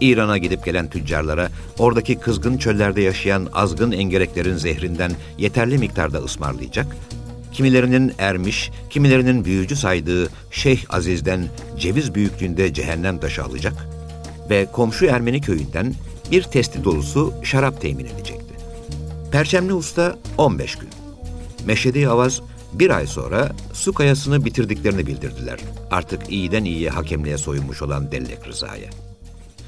İran'a 0.00 0.38
gidip 0.38 0.64
gelen 0.64 0.90
tüccarlara 0.90 1.50
oradaki 1.78 2.18
kızgın 2.18 2.58
çöllerde 2.58 3.00
yaşayan 3.00 3.48
azgın 3.52 3.92
engereklerin 3.92 4.56
zehrinden 4.56 5.12
yeterli 5.38 5.78
miktarda 5.78 6.18
ısmarlayacak, 6.18 6.96
kimilerinin 7.52 8.12
ermiş, 8.18 8.70
kimilerinin 8.90 9.44
büyücü 9.44 9.76
saydığı 9.76 10.28
Şeyh 10.50 10.84
Aziz'den 10.90 11.48
ceviz 11.78 12.14
büyüklüğünde 12.14 12.74
cehennem 12.74 13.18
taşı 13.18 13.44
alacak 13.44 13.88
ve 14.50 14.66
komşu 14.72 15.06
Ermeni 15.06 15.40
köyünden 15.40 15.94
bir 16.30 16.42
testi 16.42 16.84
dolusu 16.84 17.34
şarap 17.42 17.80
temin 17.80 18.04
edecekti. 18.04 18.54
Perçemli 19.32 19.72
Usta 19.72 20.18
15 20.38 20.76
gün. 20.76 20.97
Meşhedi 21.68 22.08
Avaz 22.08 22.42
bir 22.72 22.90
ay 22.90 23.06
sonra 23.06 23.56
su 23.72 23.92
kayasını 23.92 24.44
bitirdiklerini 24.44 25.06
bildirdiler. 25.06 25.60
Artık 25.90 26.32
iyiden 26.32 26.64
iyiye 26.64 26.90
hakemliğe 26.90 27.38
soyunmuş 27.38 27.82
olan 27.82 28.12
Dellek 28.12 28.48
Rıza'ya. 28.48 28.90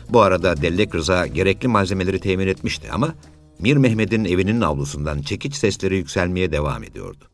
Bu 0.08 0.20
arada 0.20 0.62
Dellek 0.62 0.94
Rıza 0.94 1.26
gerekli 1.26 1.68
malzemeleri 1.68 2.20
temin 2.20 2.46
etmişti 2.46 2.88
ama 2.92 3.14
Mir 3.58 3.76
Mehmet'in 3.76 4.24
evinin 4.24 4.60
avlusundan 4.60 5.22
çekiç 5.22 5.54
sesleri 5.54 5.96
yükselmeye 5.96 6.52
devam 6.52 6.84
ediyordu. 6.84 7.24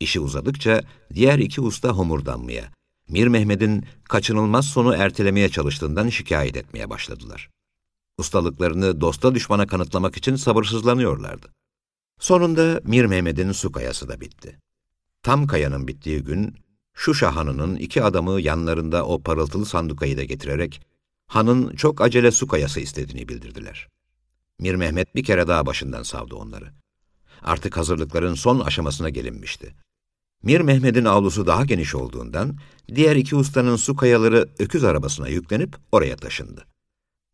İşi 0.00 0.20
uzadıkça 0.20 0.82
diğer 1.14 1.38
iki 1.38 1.60
usta 1.60 1.88
homurdanmaya, 1.88 2.64
Mir 3.08 3.26
Mehmet'in 3.26 3.84
kaçınılmaz 4.04 4.66
sonu 4.66 4.94
ertelemeye 4.94 5.48
çalıştığından 5.48 6.08
şikayet 6.08 6.56
etmeye 6.56 6.90
başladılar. 6.90 7.50
Ustalıklarını 8.18 9.00
dosta 9.00 9.34
düşmana 9.34 9.66
kanıtlamak 9.66 10.16
için 10.16 10.36
sabırsızlanıyorlardı. 10.36 11.48
Sonunda 12.20 12.80
Mir 12.84 13.04
Mehmet'in 13.04 13.52
su 13.52 13.72
kayası 13.72 14.08
da 14.08 14.20
bitti. 14.20 14.58
Tam 15.22 15.46
kayanın 15.46 15.88
bittiği 15.88 16.20
gün, 16.20 16.54
şu 16.94 17.14
şahanının 17.14 17.76
iki 17.76 18.02
adamı 18.02 18.40
yanlarında 18.40 19.06
o 19.06 19.22
parıltılı 19.22 19.66
sandukayı 19.66 20.16
da 20.16 20.24
getirerek, 20.24 20.82
hanın 21.26 21.76
çok 21.76 22.00
acele 22.00 22.30
su 22.30 22.46
kayası 22.46 22.80
istediğini 22.80 23.28
bildirdiler. 23.28 23.88
Mir 24.58 24.74
Mehmet 24.74 25.14
bir 25.14 25.24
kere 25.24 25.48
daha 25.48 25.66
başından 25.66 26.02
savdı 26.02 26.34
onları. 26.34 26.72
Artık 27.42 27.76
hazırlıkların 27.76 28.34
son 28.34 28.60
aşamasına 28.60 29.08
gelinmişti. 29.08 29.74
Mir 30.42 30.60
Mehmet'in 30.60 31.04
avlusu 31.04 31.46
daha 31.46 31.64
geniş 31.64 31.94
olduğundan, 31.94 32.58
diğer 32.94 33.16
iki 33.16 33.36
ustanın 33.36 33.76
su 33.76 33.96
kayaları 33.96 34.48
öküz 34.58 34.84
arabasına 34.84 35.28
yüklenip 35.28 35.76
oraya 35.92 36.16
taşındı. 36.16 36.66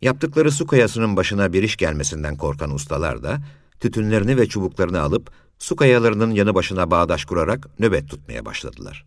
Yaptıkları 0.00 0.50
su 0.52 0.66
kayasının 0.66 1.16
başına 1.16 1.52
bir 1.52 1.62
iş 1.62 1.76
gelmesinden 1.76 2.37
korkan 2.37 2.75
ustalar 2.75 3.23
da, 3.23 3.41
tütünlerini 3.80 4.36
ve 4.36 4.47
çubuklarını 4.47 5.00
alıp 5.00 5.30
su 5.58 5.76
kayalarının 5.76 6.30
yanı 6.30 6.54
başına 6.54 6.91
bağdaş 6.91 7.25
kurarak 7.25 7.80
nöbet 7.80 8.08
tutmaya 8.08 8.45
başladılar. 8.45 9.04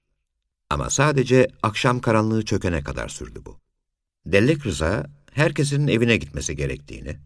Ama 0.69 0.89
sadece 0.89 1.47
akşam 1.63 1.99
karanlığı 1.99 2.45
çökene 2.45 2.83
kadar 2.83 3.09
sürdü 3.09 3.41
bu. 3.45 3.59
Dellek 4.25 4.65
Rıza, 4.65 5.05
herkesin 5.33 5.87
evine 5.87 6.17
gitmesi 6.17 6.55
gerektiğini, 6.55 7.17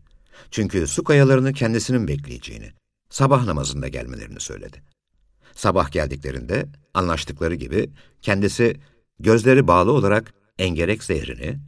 çünkü 0.51 0.87
su 0.87 1.03
kayalarını 1.03 1.53
kendisinin 1.53 2.07
bekleyeceğini, 2.07 2.71
sabah 3.09 3.45
namazında 3.45 3.87
gelmelerini 3.87 4.39
söyledi. 4.39 4.81
Sabah 5.55 5.91
geldiklerinde 5.91 6.65
anlaştıkları 6.93 7.55
gibi 7.55 7.89
kendisi 8.21 8.79
gözleri 9.19 9.67
bağlı 9.67 9.91
olarak 9.91 10.33
engerek 10.59 11.03
zehrini, 11.03 11.59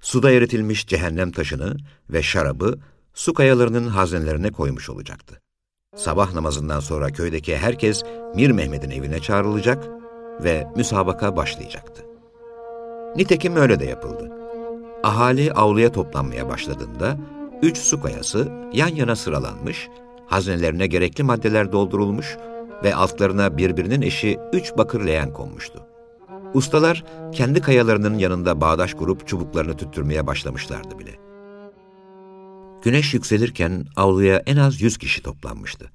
suda 0.00 0.30
eritilmiş 0.30 0.86
cehennem 0.86 1.32
taşını 1.32 1.76
ve 2.10 2.22
şarabı 2.22 2.78
su 3.14 3.34
kayalarının 3.34 3.88
hazinelerine 3.88 4.50
koymuş 4.50 4.90
olacaktı. 4.90 5.40
Sabah 5.96 6.32
namazından 6.32 6.80
sonra 6.80 7.10
köydeki 7.10 7.56
herkes 7.56 8.02
Mir 8.34 8.50
Mehmet'in 8.50 8.90
evine 8.90 9.20
çağrılacak 9.20 9.88
ve 10.44 10.66
müsabaka 10.76 11.36
başlayacaktı. 11.36 12.02
Nitekim 13.16 13.56
öyle 13.56 13.80
de 13.80 13.84
yapıldı. 13.84 14.32
Ahali 15.02 15.52
avluya 15.52 15.92
toplanmaya 15.92 16.48
başladığında 16.48 17.16
üç 17.62 17.78
su 17.78 18.02
kayası 18.02 18.48
yan 18.72 18.88
yana 18.88 19.16
sıralanmış, 19.16 19.88
hazinelerine 20.26 20.86
gerekli 20.86 21.24
maddeler 21.24 21.72
doldurulmuş 21.72 22.36
ve 22.84 22.94
altlarına 22.94 23.56
birbirinin 23.56 24.02
eşi 24.02 24.38
üç 24.52 24.76
bakır 24.78 25.06
leğen 25.06 25.32
konmuştu. 25.32 25.86
Ustalar 26.54 27.04
kendi 27.32 27.60
kayalarının 27.60 28.18
yanında 28.18 28.60
bağdaş 28.60 28.94
kurup 28.94 29.28
çubuklarını 29.28 29.76
tüttürmeye 29.76 30.26
başlamışlardı 30.26 30.98
bile. 30.98 31.31
Güneş 32.82 33.14
yükselirken 33.14 33.86
avluya 33.96 34.42
en 34.46 34.56
az 34.56 34.80
yüz 34.80 34.98
kişi 34.98 35.22
toplanmıştı. 35.22 35.90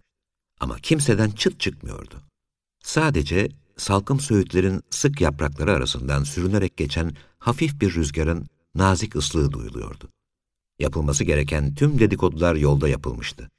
Ama 0.59 0.79
kimseden 0.79 1.29
çıt 1.29 1.59
çıkmıyordu. 1.59 2.21
Sadece 2.83 3.49
salkım 3.77 4.19
söğütlerin 4.19 4.81
sık 4.89 5.21
yaprakları 5.21 5.71
arasından 5.71 6.23
sürünerek 6.23 6.77
geçen 6.77 7.11
hafif 7.39 7.81
bir 7.81 7.95
rüzgarın 7.95 8.47
nazik 8.75 9.15
ıslığı 9.15 9.51
duyuluyordu. 9.51 10.09
Yapılması 10.79 11.23
gereken 11.23 11.75
tüm 11.75 11.99
dedikodular 11.99 12.55
yolda 12.55 12.89
yapılmıştı. 12.89 13.49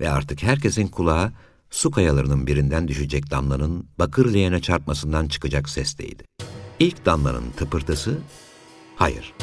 Ve 0.00 0.10
artık 0.10 0.42
herkesin 0.42 0.88
kulağı 0.88 1.32
su 1.70 1.90
kayalarının 1.90 2.46
birinden 2.46 2.88
düşecek 2.88 3.30
damlanın 3.30 3.88
bakır 3.98 4.32
leğene 4.34 4.60
çarpmasından 4.60 5.28
çıkacak 5.28 5.68
sesteydi. 5.68 6.24
İlk 6.78 7.06
damlanın 7.06 7.50
tıpırtısı, 7.50 8.18
hayır, 8.96 9.34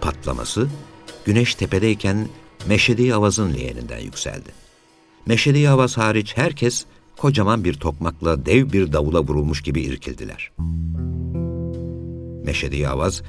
patlaması, 0.00 0.68
güneş 1.24 1.54
tepedeyken 1.54 2.28
Meşhedi 2.68 3.14
Avaz'ın 3.14 3.54
leğeninden 3.54 3.98
yükseldi. 3.98 4.48
Meşhedi 5.26 5.68
Avaz 5.68 5.98
hariç 5.98 6.36
herkes 6.36 6.84
kocaman 7.16 7.64
bir 7.64 7.74
tokmakla 7.74 8.46
dev 8.46 8.72
bir 8.72 8.92
davula 8.92 9.22
vurulmuş 9.22 9.62
gibi 9.62 9.82
irkildiler. 9.82 10.50
Meşhedi 12.44 12.88
Avaz, 12.88 13.22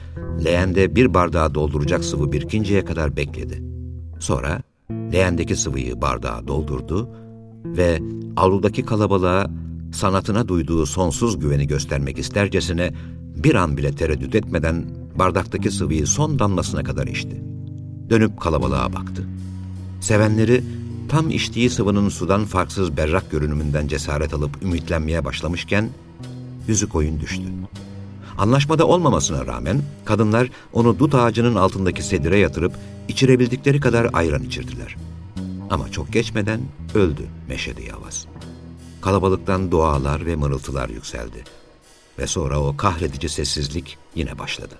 leğende 0.45 0.95
bir 0.95 1.13
bardağı 1.13 1.55
dolduracak 1.55 2.05
sıvı 2.05 2.31
birikinceye 2.31 2.85
kadar 2.85 3.17
bekledi. 3.17 3.63
Sonra 4.19 4.61
leğendeki 4.91 5.55
sıvıyı 5.55 6.01
bardağa 6.01 6.47
doldurdu 6.47 7.09
ve 7.65 7.99
avludaki 8.37 8.85
kalabalığa 8.85 9.51
sanatına 9.93 10.47
duyduğu 10.47 10.85
sonsuz 10.85 11.39
güveni 11.39 11.67
göstermek 11.67 12.17
istercesine 12.19 12.93
bir 13.35 13.55
an 13.55 13.77
bile 13.77 13.91
tereddüt 13.95 14.35
etmeden 14.35 14.85
bardaktaki 15.19 15.71
sıvıyı 15.71 16.07
son 16.07 16.39
damlasına 16.39 16.83
kadar 16.83 17.07
içti. 17.07 17.54
Dönüp 18.09 18.39
kalabalığa 18.39 18.93
baktı. 18.93 19.27
Sevenleri 20.01 20.63
tam 21.09 21.29
içtiği 21.29 21.69
sıvının 21.69 22.09
sudan 22.09 22.45
farksız 22.45 22.97
berrak 22.97 23.31
görünümünden 23.31 23.87
cesaret 23.87 24.33
alıp 24.33 24.63
ümitlenmeye 24.63 25.25
başlamışken 25.25 25.89
yüzü 26.67 26.89
koyun 26.89 27.19
düştü. 27.19 27.43
Anlaşmada 28.37 28.87
olmamasına 28.87 29.45
rağmen 29.45 29.81
kadınlar 30.05 30.49
onu 30.73 30.99
dut 30.99 31.15
ağacının 31.15 31.55
altındaki 31.55 32.03
sedire 32.03 32.37
yatırıp 32.37 32.73
içirebildikleri 33.07 33.79
kadar 33.79 34.09
ayran 34.13 34.43
içirdiler. 34.43 34.95
Ama 35.69 35.91
çok 35.91 36.13
geçmeden 36.13 36.61
öldü 36.95 37.23
Meşhedi 37.47 37.83
Yavaz. 37.83 38.27
Kalabalıktan 39.01 39.71
dualar 39.71 40.25
ve 40.25 40.35
mırıltılar 40.35 40.89
yükseldi. 40.89 41.43
Ve 42.19 42.27
sonra 42.27 42.59
o 42.59 42.77
kahredici 42.77 43.29
sessizlik 43.29 43.97
yine 44.15 44.39
başladı. 44.39 44.75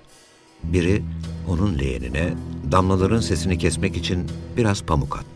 Biri 0.62 1.02
onun 1.48 1.78
leğenine 1.78 2.34
damlaların 2.72 3.20
sesini 3.20 3.58
kesmek 3.58 3.96
için 3.96 4.26
biraz 4.56 4.82
pamuk 4.82 5.16
attı. 5.16 5.26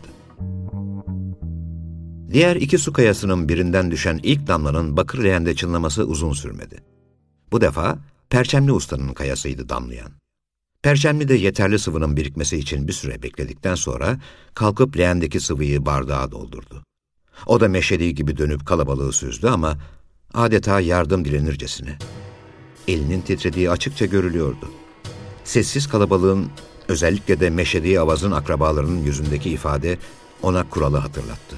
Diğer 2.33 2.55
iki 2.55 2.77
su 2.77 2.93
kayasının 2.93 3.49
birinden 3.49 3.91
düşen 3.91 4.19
ilk 4.23 4.47
damlanın 4.47 4.97
bakır 4.97 5.23
leğende 5.23 5.55
çınlaması 5.55 6.03
uzun 6.03 6.33
sürmedi. 6.33 6.83
Bu 7.51 7.61
defa 7.61 7.97
Perçemli 8.29 8.71
Usta'nın 8.71 9.13
kayasıydı 9.13 9.69
damlayan. 9.69 10.11
Perçemli 10.81 11.27
de 11.27 11.33
yeterli 11.33 11.79
sıvının 11.79 12.17
birikmesi 12.17 12.57
için 12.57 12.87
bir 12.87 12.93
süre 12.93 13.23
bekledikten 13.23 13.75
sonra 13.75 14.19
kalkıp 14.53 14.97
leğendeki 14.97 15.39
sıvıyı 15.39 15.85
bardağa 15.85 16.31
doldurdu. 16.31 16.83
O 17.45 17.59
da 17.59 17.67
meşediği 17.67 18.15
gibi 18.15 18.37
dönüp 18.37 18.65
kalabalığı 18.65 19.13
süzdü 19.13 19.47
ama 19.47 19.77
adeta 20.33 20.79
yardım 20.79 21.25
dilenircesine. 21.25 21.97
Elinin 22.87 23.21
titrediği 23.21 23.69
açıkça 23.69 24.05
görülüyordu. 24.05 24.71
Sessiz 25.51 25.87
kalabalığın 25.87 26.47
Özellikle 26.87 27.39
de 27.39 27.49
Meşedi 27.49 27.99
Avaz'ın 27.99 28.31
akrabalarının 28.31 29.03
yüzündeki 29.03 29.49
ifade 29.49 29.97
ona 30.41 30.69
kuralı 30.69 30.97
hatırlattı. 30.97 31.55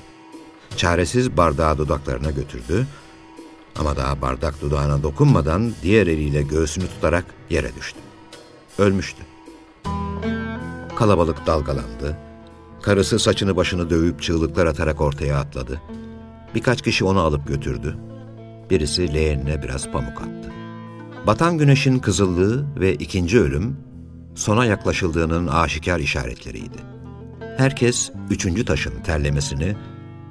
Çaresiz 0.77 1.37
bardağı 1.37 1.77
dudaklarına 1.77 2.31
götürdü 2.31 2.87
ama 3.79 3.95
daha 3.95 4.21
bardak 4.21 4.61
dudağına 4.61 5.03
dokunmadan 5.03 5.73
diğer 5.83 6.07
eliyle 6.07 6.41
göğsünü 6.41 6.87
tutarak 6.87 7.25
yere 7.49 7.75
düştü. 7.75 7.99
Ölmüştü. 8.77 9.23
Kalabalık 10.95 11.47
dalgalandı. 11.47 12.17
Karısı 12.81 13.19
saçını 13.19 13.55
başını 13.55 13.89
dövüp 13.89 14.21
çığlıklar 14.21 14.65
atarak 14.65 15.01
ortaya 15.01 15.39
atladı. 15.39 15.81
Birkaç 16.55 16.81
kişi 16.81 17.05
onu 17.05 17.19
alıp 17.19 17.47
götürdü. 17.47 17.97
Birisi 18.69 19.13
leğenine 19.13 19.63
biraz 19.63 19.91
pamuk 19.91 20.21
attı. 20.21 20.42
Batan 21.27 21.57
güneşin 21.57 21.99
kızıllığı 21.99 22.65
ve 22.79 22.95
ikinci 22.95 23.39
ölüm 23.39 23.77
sona 24.35 24.65
yaklaşıldığının 24.65 25.47
aşikar 25.47 25.99
işaretleriydi. 25.99 26.77
Herkes 27.57 28.11
üçüncü 28.29 28.65
taşın 28.65 29.01
terlemesini 29.03 29.75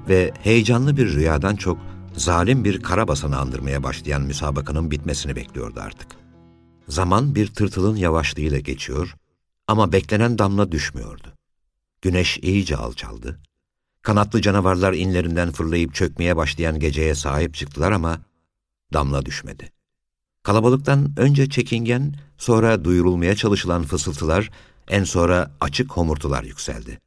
ve 0.08 0.32
heyecanlı 0.42 0.96
bir 0.96 1.12
rüyadan 1.12 1.56
çok 1.56 1.78
zalim 2.16 2.64
bir 2.64 2.82
karabasanı 2.82 3.38
andırmaya 3.38 3.82
başlayan 3.82 4.22
müsabakanın 4.22 4.90
bitmesini 4.90 5.36
bekliyordu 5.36 5.80
artık. 5.80 6.08
Zaman 6.88 7.34
bir 7.34 7.46
tırtılın 7.46 7.96
yavaşlığıyla 7.96 8.58
geçiyor 8.58 9.16
ama 9.66 9.92
beklenen 9.92 10.38
damla 10.38 10.72
düşmüyordu. 10.72 11.28
Güneş 12.02 12.38
iyice 12.38 12.76
alçaldı. 12.76 13.40
Kanatlı 14.02 14.40
canavarlar 14.40 14.92
inlerinden 14.92 15.52
fırlayıp 15.52 15.94
çökmeye 15.94 16.36
başlayan 16.36 16.80
geceye 16.80 17.14
sahip 17.14 17.54
çıktılar 17.54 17.92
ama 17.92 18.20
damla 18.92 19.26
düşmedi. 19.26 19.81
Kalabalıktan 20.42 21.12
önce 21.16 21.48
çekingen, 21.48 22.14
sonra 22.38 22.84
duyurulmaya 22.84 23.34
çalışılan 23.34 23.82
fısıltılar, 23.82 24.50
en 24.88 25.04
sonra 25.04 25.50
açık 25.60 25.92
homurtular 25.92 26.44
yükseldi. 26.44 26.98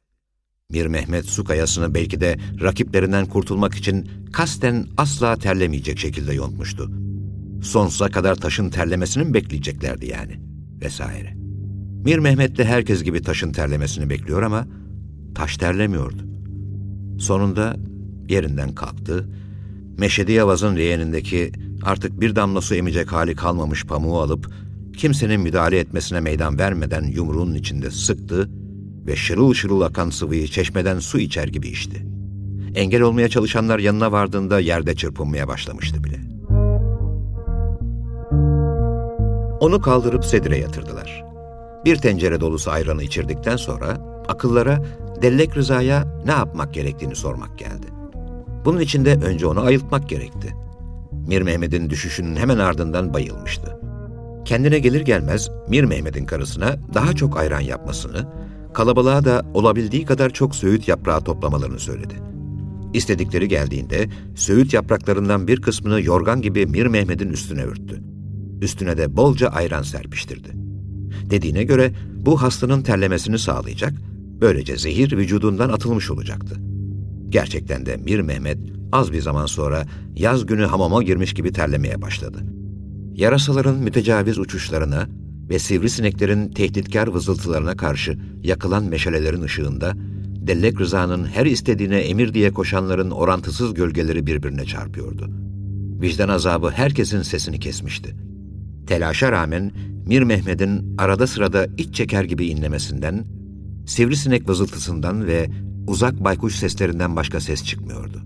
Mir 0.70 0.86
Mehmet 0.86 1.24
su 1.24 1.44
kayasını 1.44 1.94
belki 1.94 2.20
de 2.20 2.38
rakiplerinden 2.60 3.26
kurtulmak 3.26 3.74
için 3.74 4.10
kasten 4.32 4.86
asla 4.96 5.36
terlemeyecek 5.36 5.98
şekilde 5.98 6.34
yontmuştu. 6.34 6.90
Sonsuza 7.62 8.08
kadar 8.08 8.34
taşın 8.34 8.70
terlemesini 8.70 9.24
mi 9.24 9.34
bekleyeceklerdi 9.34 10.06
yani? 10.06 10.40
Vesaire. 10.80 11.34
Mir 12.04 12.18
Mehmet 12.18 12.58
de 12.58 12.64
herkes 12.64 13.02
gibi 13.02 13.22
taşın 13.22 13.52
terlemesini 13.52 14.10
bekliyor 14.10 14.42
ama 14.42 14.66
taş 15.34 15.56
terlemiyordu. 15.56 16.26
Sonunda 17.18 17.76
yerinden 18.28 18.74
kalktı, 18.74 19.28
Meşedi 19.98 20.32
Yavaz'ın 20.32 20.76
leğenindeki 20.76 21.52
artık 21.86 22.20
bir 22.20 22.36
damla 22.36 22.60
su 22.60 22.74
emecek 22.74 23.12
hali 23.12 23.34
kalmamış 23.34 23.84
pamuğu 23.84 24.20
alıp 24.20 24.50
kimsenin 24.96 25.40
müdahale 25.40 25.78
etmesine 25.78 26.20
meydan 26.20 26.58
vermeden 26.58 27.04
yumruğunun 27.04 27.54
içinde 27.54 27.90
sıktı 27.90 28.50
ve 29.06 29.16
şırıl 29.16 29.54
şırıl 29.54 29.80
akan 29.80 30.10
sıvıyı 30.10 30.48
çeşmeden 30.48 30.98
su 30.98 31.18
içer 31.18 31.48
gibi 31.48 31.68
içti. 31.68 32.06
Engel 32.74 33.02
olmaya 33.02 33.28
çalışanlar 33.28 33.78
yanına 33.78 34.12
vardığında 34.12 34.60
yerde 34.60 34.94
çırpınmaya 34.94 35.48
başlamıştı 35.48 36.04
bile. 36.04 36.20
Onu 39.60 39.80
kaldırıp 39.80 40.24
sedire 40.24 40.58
yatırdılar. 40.58 41.24
Bir 41.84 41.96
tencere 41.96 42.40
dolusu 42.40 42.70
ayranı 42.70 43.02
içirdikten 43.02 43.56
sonra 43.56 43.98
akıllara 44.28 44.82
Dellek 45.22 45.56
Rıza'ya 45.56 46.22
ne 46.24 46.32
yapmak 46.32 46.74
gerektiğini 46.74 47.16
sormak 47.16 47.58
geldi. 47.58 47.86
Bunun 48.64 48.80
için 48.80 49.04
de 49.04 49.14
önce 49.14 49.46
onu 49.46 49.60
ayıltmak 49.60 50.08
gerekti. 50.08 50.65
Mir 51.26 51.42
Mehmet'in 51.42 51.90
düşüşünün 51.90 52.36
hemen 52.36 52.58
ardından 52.58 53.14
bayılmıştı. 53.14 53.80
Kendine 54.44 54.78
gelir 54.78 55.00
gelmez 55.00 55.50
Mir 55.68 55.84
Mehmet'in 55.84 56.26
karısına 56.26 56.76
daha 56.94 57.12
çok 57.12 57.38
ayran 57.38 57.60
yapmasını, 57.60 58.26
kalabalığa 58.74 59.24
da 59.24 59.46
olabildiği 59.54 60.04
kadar 60.04 60.30
çok 60.30 60.54
söğüt 60.54 60.88
yaprağı 60.88 61.24
toplamalarını 61.24 61.78
söyledi. 61.78 62.14
İstedikleri 62.94 63.48
geldiğinde 63.48 64.08
söğüt 64.34 64.74
yapraklarından 64.74 65.48
bir 65.48 65.62
kısmını 65.62 66.02
yorgan 66.02 66.42
gibi 66.42 66.66
Mir 66.66 66.86
Mehmet'in 66.86 67.28
üstüne 67.28 67.62
örttü. 67.62 68.02
Üstüne 68.62 68.96
de 68.96 69.16
bolca 69.16 69.48
ayran 69.48 69.82
serpiştirdi. 69.82 70.48
Dediğine 71.30 71.64
göre 71.64 71.92
bu 72.12 72.42
hastanın 72.42 72.82
terlemesini 72.82 73.38
sağlayacak, 73.38 73.92
böylece 74.40 74.76
zehir 74.76 75.16
vücudundan 75.16 75.68
atılmış 75.68 76.10
olacaktı. 76.10 76.56
Gerçekten 77.28 77.86
de 77.86 77.96
Mir 77.96 78.20
Mehmet 78.20 78.58
az 78.92 79.12
bir 79.12 79.20
zaman 79.20 79.46
sonra 79.46 79.86
yaz 80.16 80.46
günü 80.46 80.64
hamama 80.64 81.02
girmiş 81.02 81.34
gibi 81.34 81.52
terlemeye 81.52 82.02
başladı. 82.02 82.38
Yarasaların 83.14 83.76
mütecaviz 83.76 84.38
uçuşlarına 84.38 85.08
ve 85.48 85.58
sivrisineklerin 85.58 86.48
tehditkar 86.48 87.08
vızıltılarına 87.08 87.76
karşı 87.76 88.18
yakılan 88.42 88.84
meşalelerin 88.84 89.42
ışığında, 89.42 89.94
Dellek 90.46 90.80
Rıza'nın 90.80 91.24
her 91.24 91.46
istediğine 91.46 91.98
emir 91.98 92.34
diye 92.34 92.50
koşanların 92.50 93.10
orantısız 93.10 93.74
gölgeleri 93.74 94.26
birbirine 94.26 94.64
çarpıyordu. 94.64 95.30
Vicdan 96.00 96.28
azabı 96.28 96.70
herkesin 96.70 97.22
sesini 97.22 97.60
kesmişti. 97.60 98.16
Telaşa 98.86 99.32
rağmen 99.32 99.72
Mir 100.06 100.22
Mehmet'in 100.22 100.96
arada 100.98 101.26
sırada 101.26 101.66
iç 101.78 101.94
çeker 101.94 102.24
gibi 102.24 102.46
inlemesinden, 102.46 103.24
sivrisinek 103.86 104.48
vızıltısından 104.48 105.26
ve 105.26 105.50
uzak 105.86 106.24
baykuş 106.24 106.54
seslerinden 106.54 107.16
başka 107.16 107.40
ses 107.40 107.64
çıkmıyordu. 107.64 108.22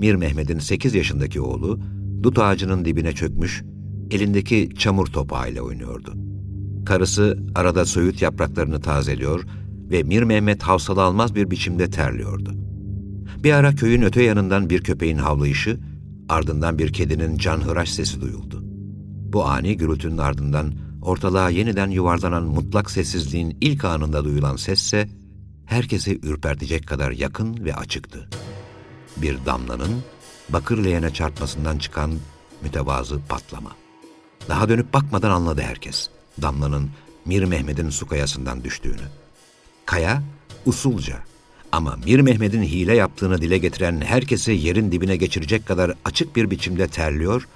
Mir 0.00 0.14
Mehmet'in 0.14 0.58
sekiz 0.58 0.94
yaşındaki 0.94 1.40
oğlu, 1.40 1.80
dut 2.22 2.38
ağacının 2.38 2.84
dibine 2.84 3.12
çökmüş, 3.12 3.62
elindeki 4.10 4.70
çamur 4.78 5.06
topağıyla 5.06 5.62
oynuyordu. 5.62 6.14
Karısı 6.86 7.38
arada 7.54 7.84
söğüt 7.84 8.22
yapraklarını 8.22 8.80
tazeliyor 8.80 9.46
ve 9.90 10.02
Mir 10.02 10.22
Mehmet 10.22 10.62
havsalı 10.62 11.02
almaz 11.02 11.34
bir 11.34 11.50
biçimde 11.50 11.90
terliyordu. 11.90 12.54
Bir 13.44 13.52
ara 13.52 13.74
köyün 13.74 14.02
öte 14.02 14.22
yanından 14.22 14.70
bir 14.70 14.82
köpeğin 14.82 15.16
havlayışı, 15.16 15.80
ardından 16.28 16.78
bir 16.78 16.92
kedinin 16.92 17.36
canhıraş 17.36 17.90
sesi 17.90 18.20
duyuldu. 18.20 18.64
Bu 19.32 19.44
ani 19.44 19.76
gürültünün 19.76 20.18
ardından 20.18 20.72
ortalığa 21.02 21.50
yeniden 21.50 21.90
yuvarlanan 21.90 22.44
mutlak 22.44 22.90
sessizliğin 22.90 23.56
ilk 23.60 23.84
anında 23.84 24.24
duyulan 24.24 24.56
sesse, 24.56 25.08
herkesi 25.72 26.20
ürpertecek 26.22 26.86
kadar 26.86 27.10
yakın 27.10 27.64
ve 27.64 27.74
açıktı. 27.74 28.28
Bir 29.16 29.36
damlanın 29.46 30.02
bakır 30.48 30.84
leğene 30.84 31.12
çarpmasından 31.12 31.78
çıkan 31.78 32.12
mütevazı 32.62 33.20
patlama. 33.28 33.72
Daha 34.48 34.68
dönüp 34.68 34.94
bakmadan 34.94 35.30
anladı 35.30 35.62
herkes. 35.62 36.08
Damlanın 36.42 36.90
Mir 37.24 37.44
Mehmet'in 37.44 37.90
su 37.90 38.06
kayasından 38.06 38.64
düştüğünü. 38.64 39.02
Kaya 39.86 40.22
usulca 40.66 41.18
ama 41.72 41.96
Mir 42.04 42.20
Mehmet'in 42.20 42.62
hile 42.62 42.96
yaptığını 42.96 43.40
dile 43.40 43.58
getiren 43.58 44.00
herkesi 44.00 44.52
yerin 44.52 44.92
dibine 44.92 45.16
geçirecek 45.16 45.66
kadar 45.66 45.94
açık 46.04 46.36
bir 46.36 46.50
biçimde 46.50 46.88
terliyor 46.88 47.48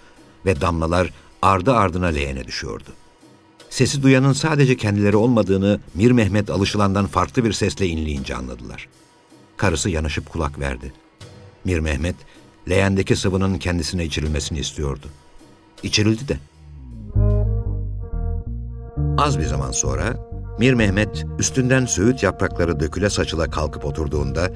ve 0.47 0.61
damlalar 0.61 1.13
ardı 1.43 1.75
ardına 1.75 2.07
leğene 2.07 2.45
düşüyordu. 2.45 2.91
Sesi 3.71 4.03
duyanın 4.03 4.33
sadece 4.33 4.77
kendileri 4.77 5.17
olmadığını 5.17 5.81
Mir 5.95 6.11
Mehmet 6.11 6.51
alışılandan 6.51 7.07
farklı 7.07 7.45
bir 7.45 7.53
sesle 7.53 7.87
inleyince 7.87 8.35
anladılar. 8.35 8.89
Karısı 9.57 9.91
yanışıp 9.91 10.31
kulak 10.31 10.59
verdi. 10.59 10.93
Mir 11.65 11.79
Mehmet, 11.79 12.17
leğendeki 12.69 13.17
sıvının 13.17 13.59
kendisine 13.59 14.05
içirilmesini 14.05 14.59
istiyordu. 14.59 15.07
İçirildi 15.83 16.29
de. 16.29 16.39
Az 19.19 19.39
bir 19.39 19.45
zaman 19.45 19.71
sonra 19.71 20.17
Mir 20.59 20.75
Mehmet 20.75 21.25
üstünden 21.39 21.87
söğüt 21.87 22.23
yaprakları 22.23 22.81
döküle 22.81 23.11
saçıla 23.11 23.51
kalkıp 23.51 23.85
oturduğunda 23.85 24.51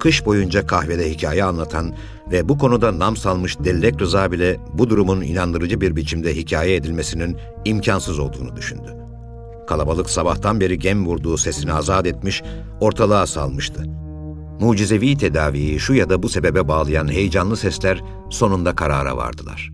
kış 0.00 0.26
boyunca 0.26 0.66
kahvede 0.66 1.10
hikaye 1.10 1.44
anlatan 1.44 1.94
ve 2.32 2.48
bu 2.48 2.58
konuda 2.58 2.98
nam 2.98 3.16
salmış 3.16 3.58
Dellek 3.58 4.00
Rıza 4.00 4.32
bile 4.32 4.60
bu 4.74 4.90
durumun 4.90 5.20
inandırıcı 5.20 5.80
bir 5.80 5.96
biçimde 5.96 6.36
hikaye 6.36 6.76
edilmesinin 6.76 7.36
imkansız 7.64 8.18
olduğunu 8.18 8.56
düşündü. 8.56 8.96
Kalabalık 9.66 10.10
sabahtan 10.10 10.60
beri 10.60 10.78
gem 10.78 11.06
vurduğu 11.06 11.36
sesini 11.36 11.72
azat 11.72 12.06
etmiş, 12.06 12.42
ortalığa 12.80 13.26
salmıştı. 13.26 13.84
Mucizevi 14.60 15.18
tedaviyi 15.18 15.80
şu 15.80 15.94
ya 15.94 16.10
da 16.10 16.22
bu 16.22 16.28
sebebe 16.28 16.68
bağlayan 16.68 17.08
heyecanlı 17.08 17.56
sesler 17.56 18.02
sonunda 18.30 18.74
karara 18.74 19.16
vardılar. 19.16 19.72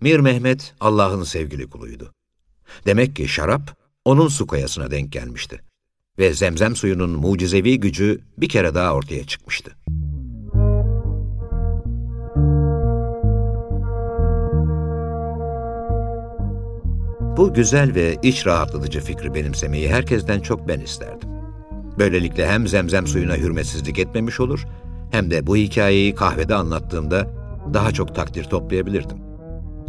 Mir 0.00 0.20
Mehmet 0.20 0.74
Allah'ın 0.80 1.22
sevgili 1.22 1.70
kuluydu. 1.70 2.12
Demek 2.86 3.16
ki 3.16 3.28
şarap 3.28 3.76
onun 4.04 4.28
su 4.28 4.46
kayasına 4.46 4.90
denk 4.90 5.12
gelmişti 5.12 5.60
ve 6.18 6.34
zemzem 6.34 6.76
suyunun 6.76 7.10
mucizevi 7.10 7.80
gücü 7.80 8.20
bir 8.38 8.48
kere 8.48 8.74
daha 8.74 8.94
ortaya 8.94 9.24
çıkmıştı. 9.24 9.76
Bu 17.38 17.54
güzel 17.54 17.94
ve 17.94 18.16
iç 18.22 18.46
rahatlatıcı 18.46 19.00
fikri 19.00 19.34
benimsemeyi 19.34 19.88
herkesten 19.88 20.40
çok 20.40 20.68
ben 20.68 20.80
isterdim. 20.80 21.28
Böylelikle 21.98 22.48
hem 22.48 22.68
zemzem 22.68 23.06
suyuna 23.06 23.36
hürmetsizlik 23.36 23.98
etmemiş 23.98 24.40
olur, 24.40 24.64
hem 25.10 25.30
de 25.30 25.46
bu 25.46 25.56
hikayeyi 25.56 26.14
kahvede 26.14 26.54
anlattığımda 26.54 27.26
daha 27.74 27.92
çok 27.92 28.14
takdir 28.14 28.44
toplayabilirdim. 28.44 29.18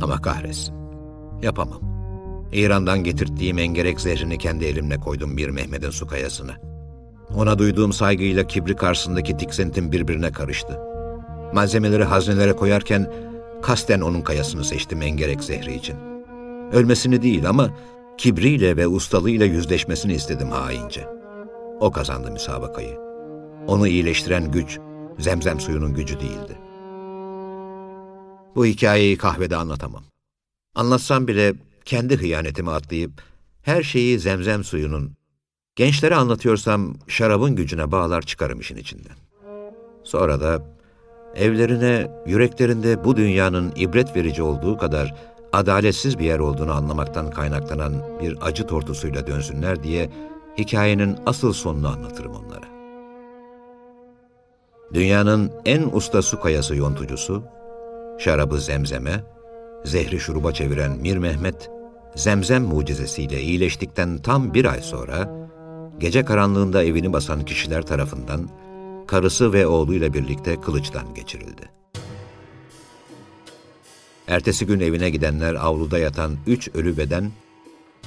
Ama 0.01 0.21
kahretsin, 0.21 0.75
yapamam. 1.41 1.81
İran'dan 2.53 3.03
getirttiğim 3.03 3.59
engerek 3.59 4.01
zehrini 4.01 4.37
kendi 4.37 4.65
elimle 4.65 4.97
koydum 4.97 5.37
bir 5.37 5.49
Mehmet'in 5.49 5.89
su 5.89 6.07
kayasına. 6.07 6.53
Ona 7.35 7.59
duyduğum 7.59 7.93
saygıyla 7.93 8.47
kibri 8.47 8.75
karşısındaki 8.75 9.37
tiksintim 9.37 9.91
birbirine 9.91 10.31
karıştı. 10.31 10.79
Malzemeleri 11.53 12.03
haznelere 12.03 12.53
koyarken 12.53 13.13
kasten 13.61 14.01
onun 14.01 14.21
kayasını 14.21 14.65
seçtim 14.65 15.01
engerek 15.01 15.43
zehri 15.43 15.75
için. 15.75 16.08
Ölmesini 16.73 17.21
değil 17.21 17.49
ama 17.49 17.69
kibriyle 18.17 18.77
ve 18.77 18.87
ustalığıyla 18.87 19.45
yüzleşmesini 19.45 20.13
istedim 20.13 20.49
haince. 20.49 21.07
O 21.79 21.91
kazandı 21.91 22.31
müsabakayı. 22.31 22.97
Onu 23.67 23.87
iyileştiren 23.87 24.51
güç, 24.51 24.79
zemzem 25.19 25.59
suyunun 25.59 25.93
gücü 25.93 26.19
değildi. 26.19 26.57
Bu 28.55 28.65
hikayeyi 28.65 29.17
kahvede 29.17 29.55
anlatamam. 29.55 30.03
Anlatsam 30.75 31.27
bile 31.27 31.53
kendi 31.85 32.17
hıyanetimi 32.17 32.71
atlayıp 32.71 33.11
her 33.61 33.83
şeyi 33.83 34.19
zemzem 34.19 34.63
suyunun, 34.63 35.11
gençlere 35.75 36.15
anlatıyorsam 36.15 36.95
şarabın 37.07 37.55
gücüne 37.55 37.91
bağlar 37.91 38.21
çıkarım 38.21 38.59
işin 38.59 38.77
içinden. 38.77 39.15
Sonra 40.03 40.41
da 40.41 40.61
evlerine, 41.35 42.11
yüreklerinde 42.27 43.03
bu 43.03 43.17
dünyanın 43.17 43.73
ibret 43.75 44.15
verici 44.15 44.43
olduğu 44.43 44.77
kadar 44.77 45.15
adaletsiz 45.53 46.19
bir 46.19 46.25
yer 46.25 46.39
olduğunu 46.39 46.71
anlamaktan 46.71 47.29
kaynaklanan 47.29 47.93
bir 48.21 48.37
acı 48.41 48.67
tortusuyla 48.67 49.27
dönsünler 49.27 49.83
diye 49.83 50.09
hikayenin 50.57 51.17
asıl 51.25 51.53
sonunu 51.53 51.87
anlatırım 51.87 52.31
onlara. 52.35 52.65
Dünyanın 54.93 55.51
en 55.65 55.89
usta 55.91 56.21
su 56.21 56.39
kayası 56.39 56.75
yontucusu, 56.75 57.43
şarabı 58.19 58.59
zemzeme, 58.59 59.23
zehri 59.85 60.19
şuruba 60.19 60.51
çeviren 60.51 60.91
Mir 60.91 61.17
Mehmet, 61.17 61.69
zemzem 62.15 62.63
mucizesiyle 62.63 63.41
iyileştikten 63.41 64.17
tam 64.17 64.53
bir 64.53 64.65
ay 64.65 64.81
sonra, 64.81 65.49
gece 65.99 66.25
karanlığında 66.25 66.83
evini 66.83 67.13
basan 67.13 67.45
kişiler 67.45 67.81
tarafından, 67.81 68.49
karısı 69.07 69.53
ve 69.53 69.67
oğluyla 69.67 70.13
birlikte 70.13 70.61
kılıçtan 70.61 71.13
geçirildi. 71.13 71.78
Ertesi 74.29 74.65
gün 74.65 74.79
evine 74.79 75.09
gidenler 75.09 75.55
avluda 75.55 75.99
yatan 75.99 76.37
üç 76.47 76.69
ölü 76.73 76.97
beden 76.97 77.31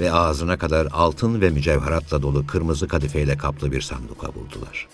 ve 0.00 0.12
ağzına 0.12 0.58
kadar 0.58 0.88
altın 0.92 1.40
ve 1.40 1.50
mücevheratla 1.50 2.22
dolu 2.22 2.46
kırmızı 2.46 2.88
kadifeyle 2.88 3.36
kaplı 3.36 3.72
bir 3.72 3.80
sanduka 3.80 4.28
buldular. 4.34 4.88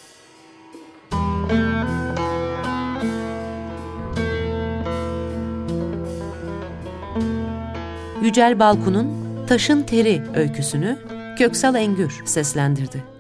Yücel 8.23 8.59
Balkun'un 8.59 9.09
Taşın 9.47 9.83
Teri 9.83 10.23
öyküsünü 10.35 10.99
Köksal 11.39 11.75
Engür 11.75 12.23
seslendirdi. 12.25 13.18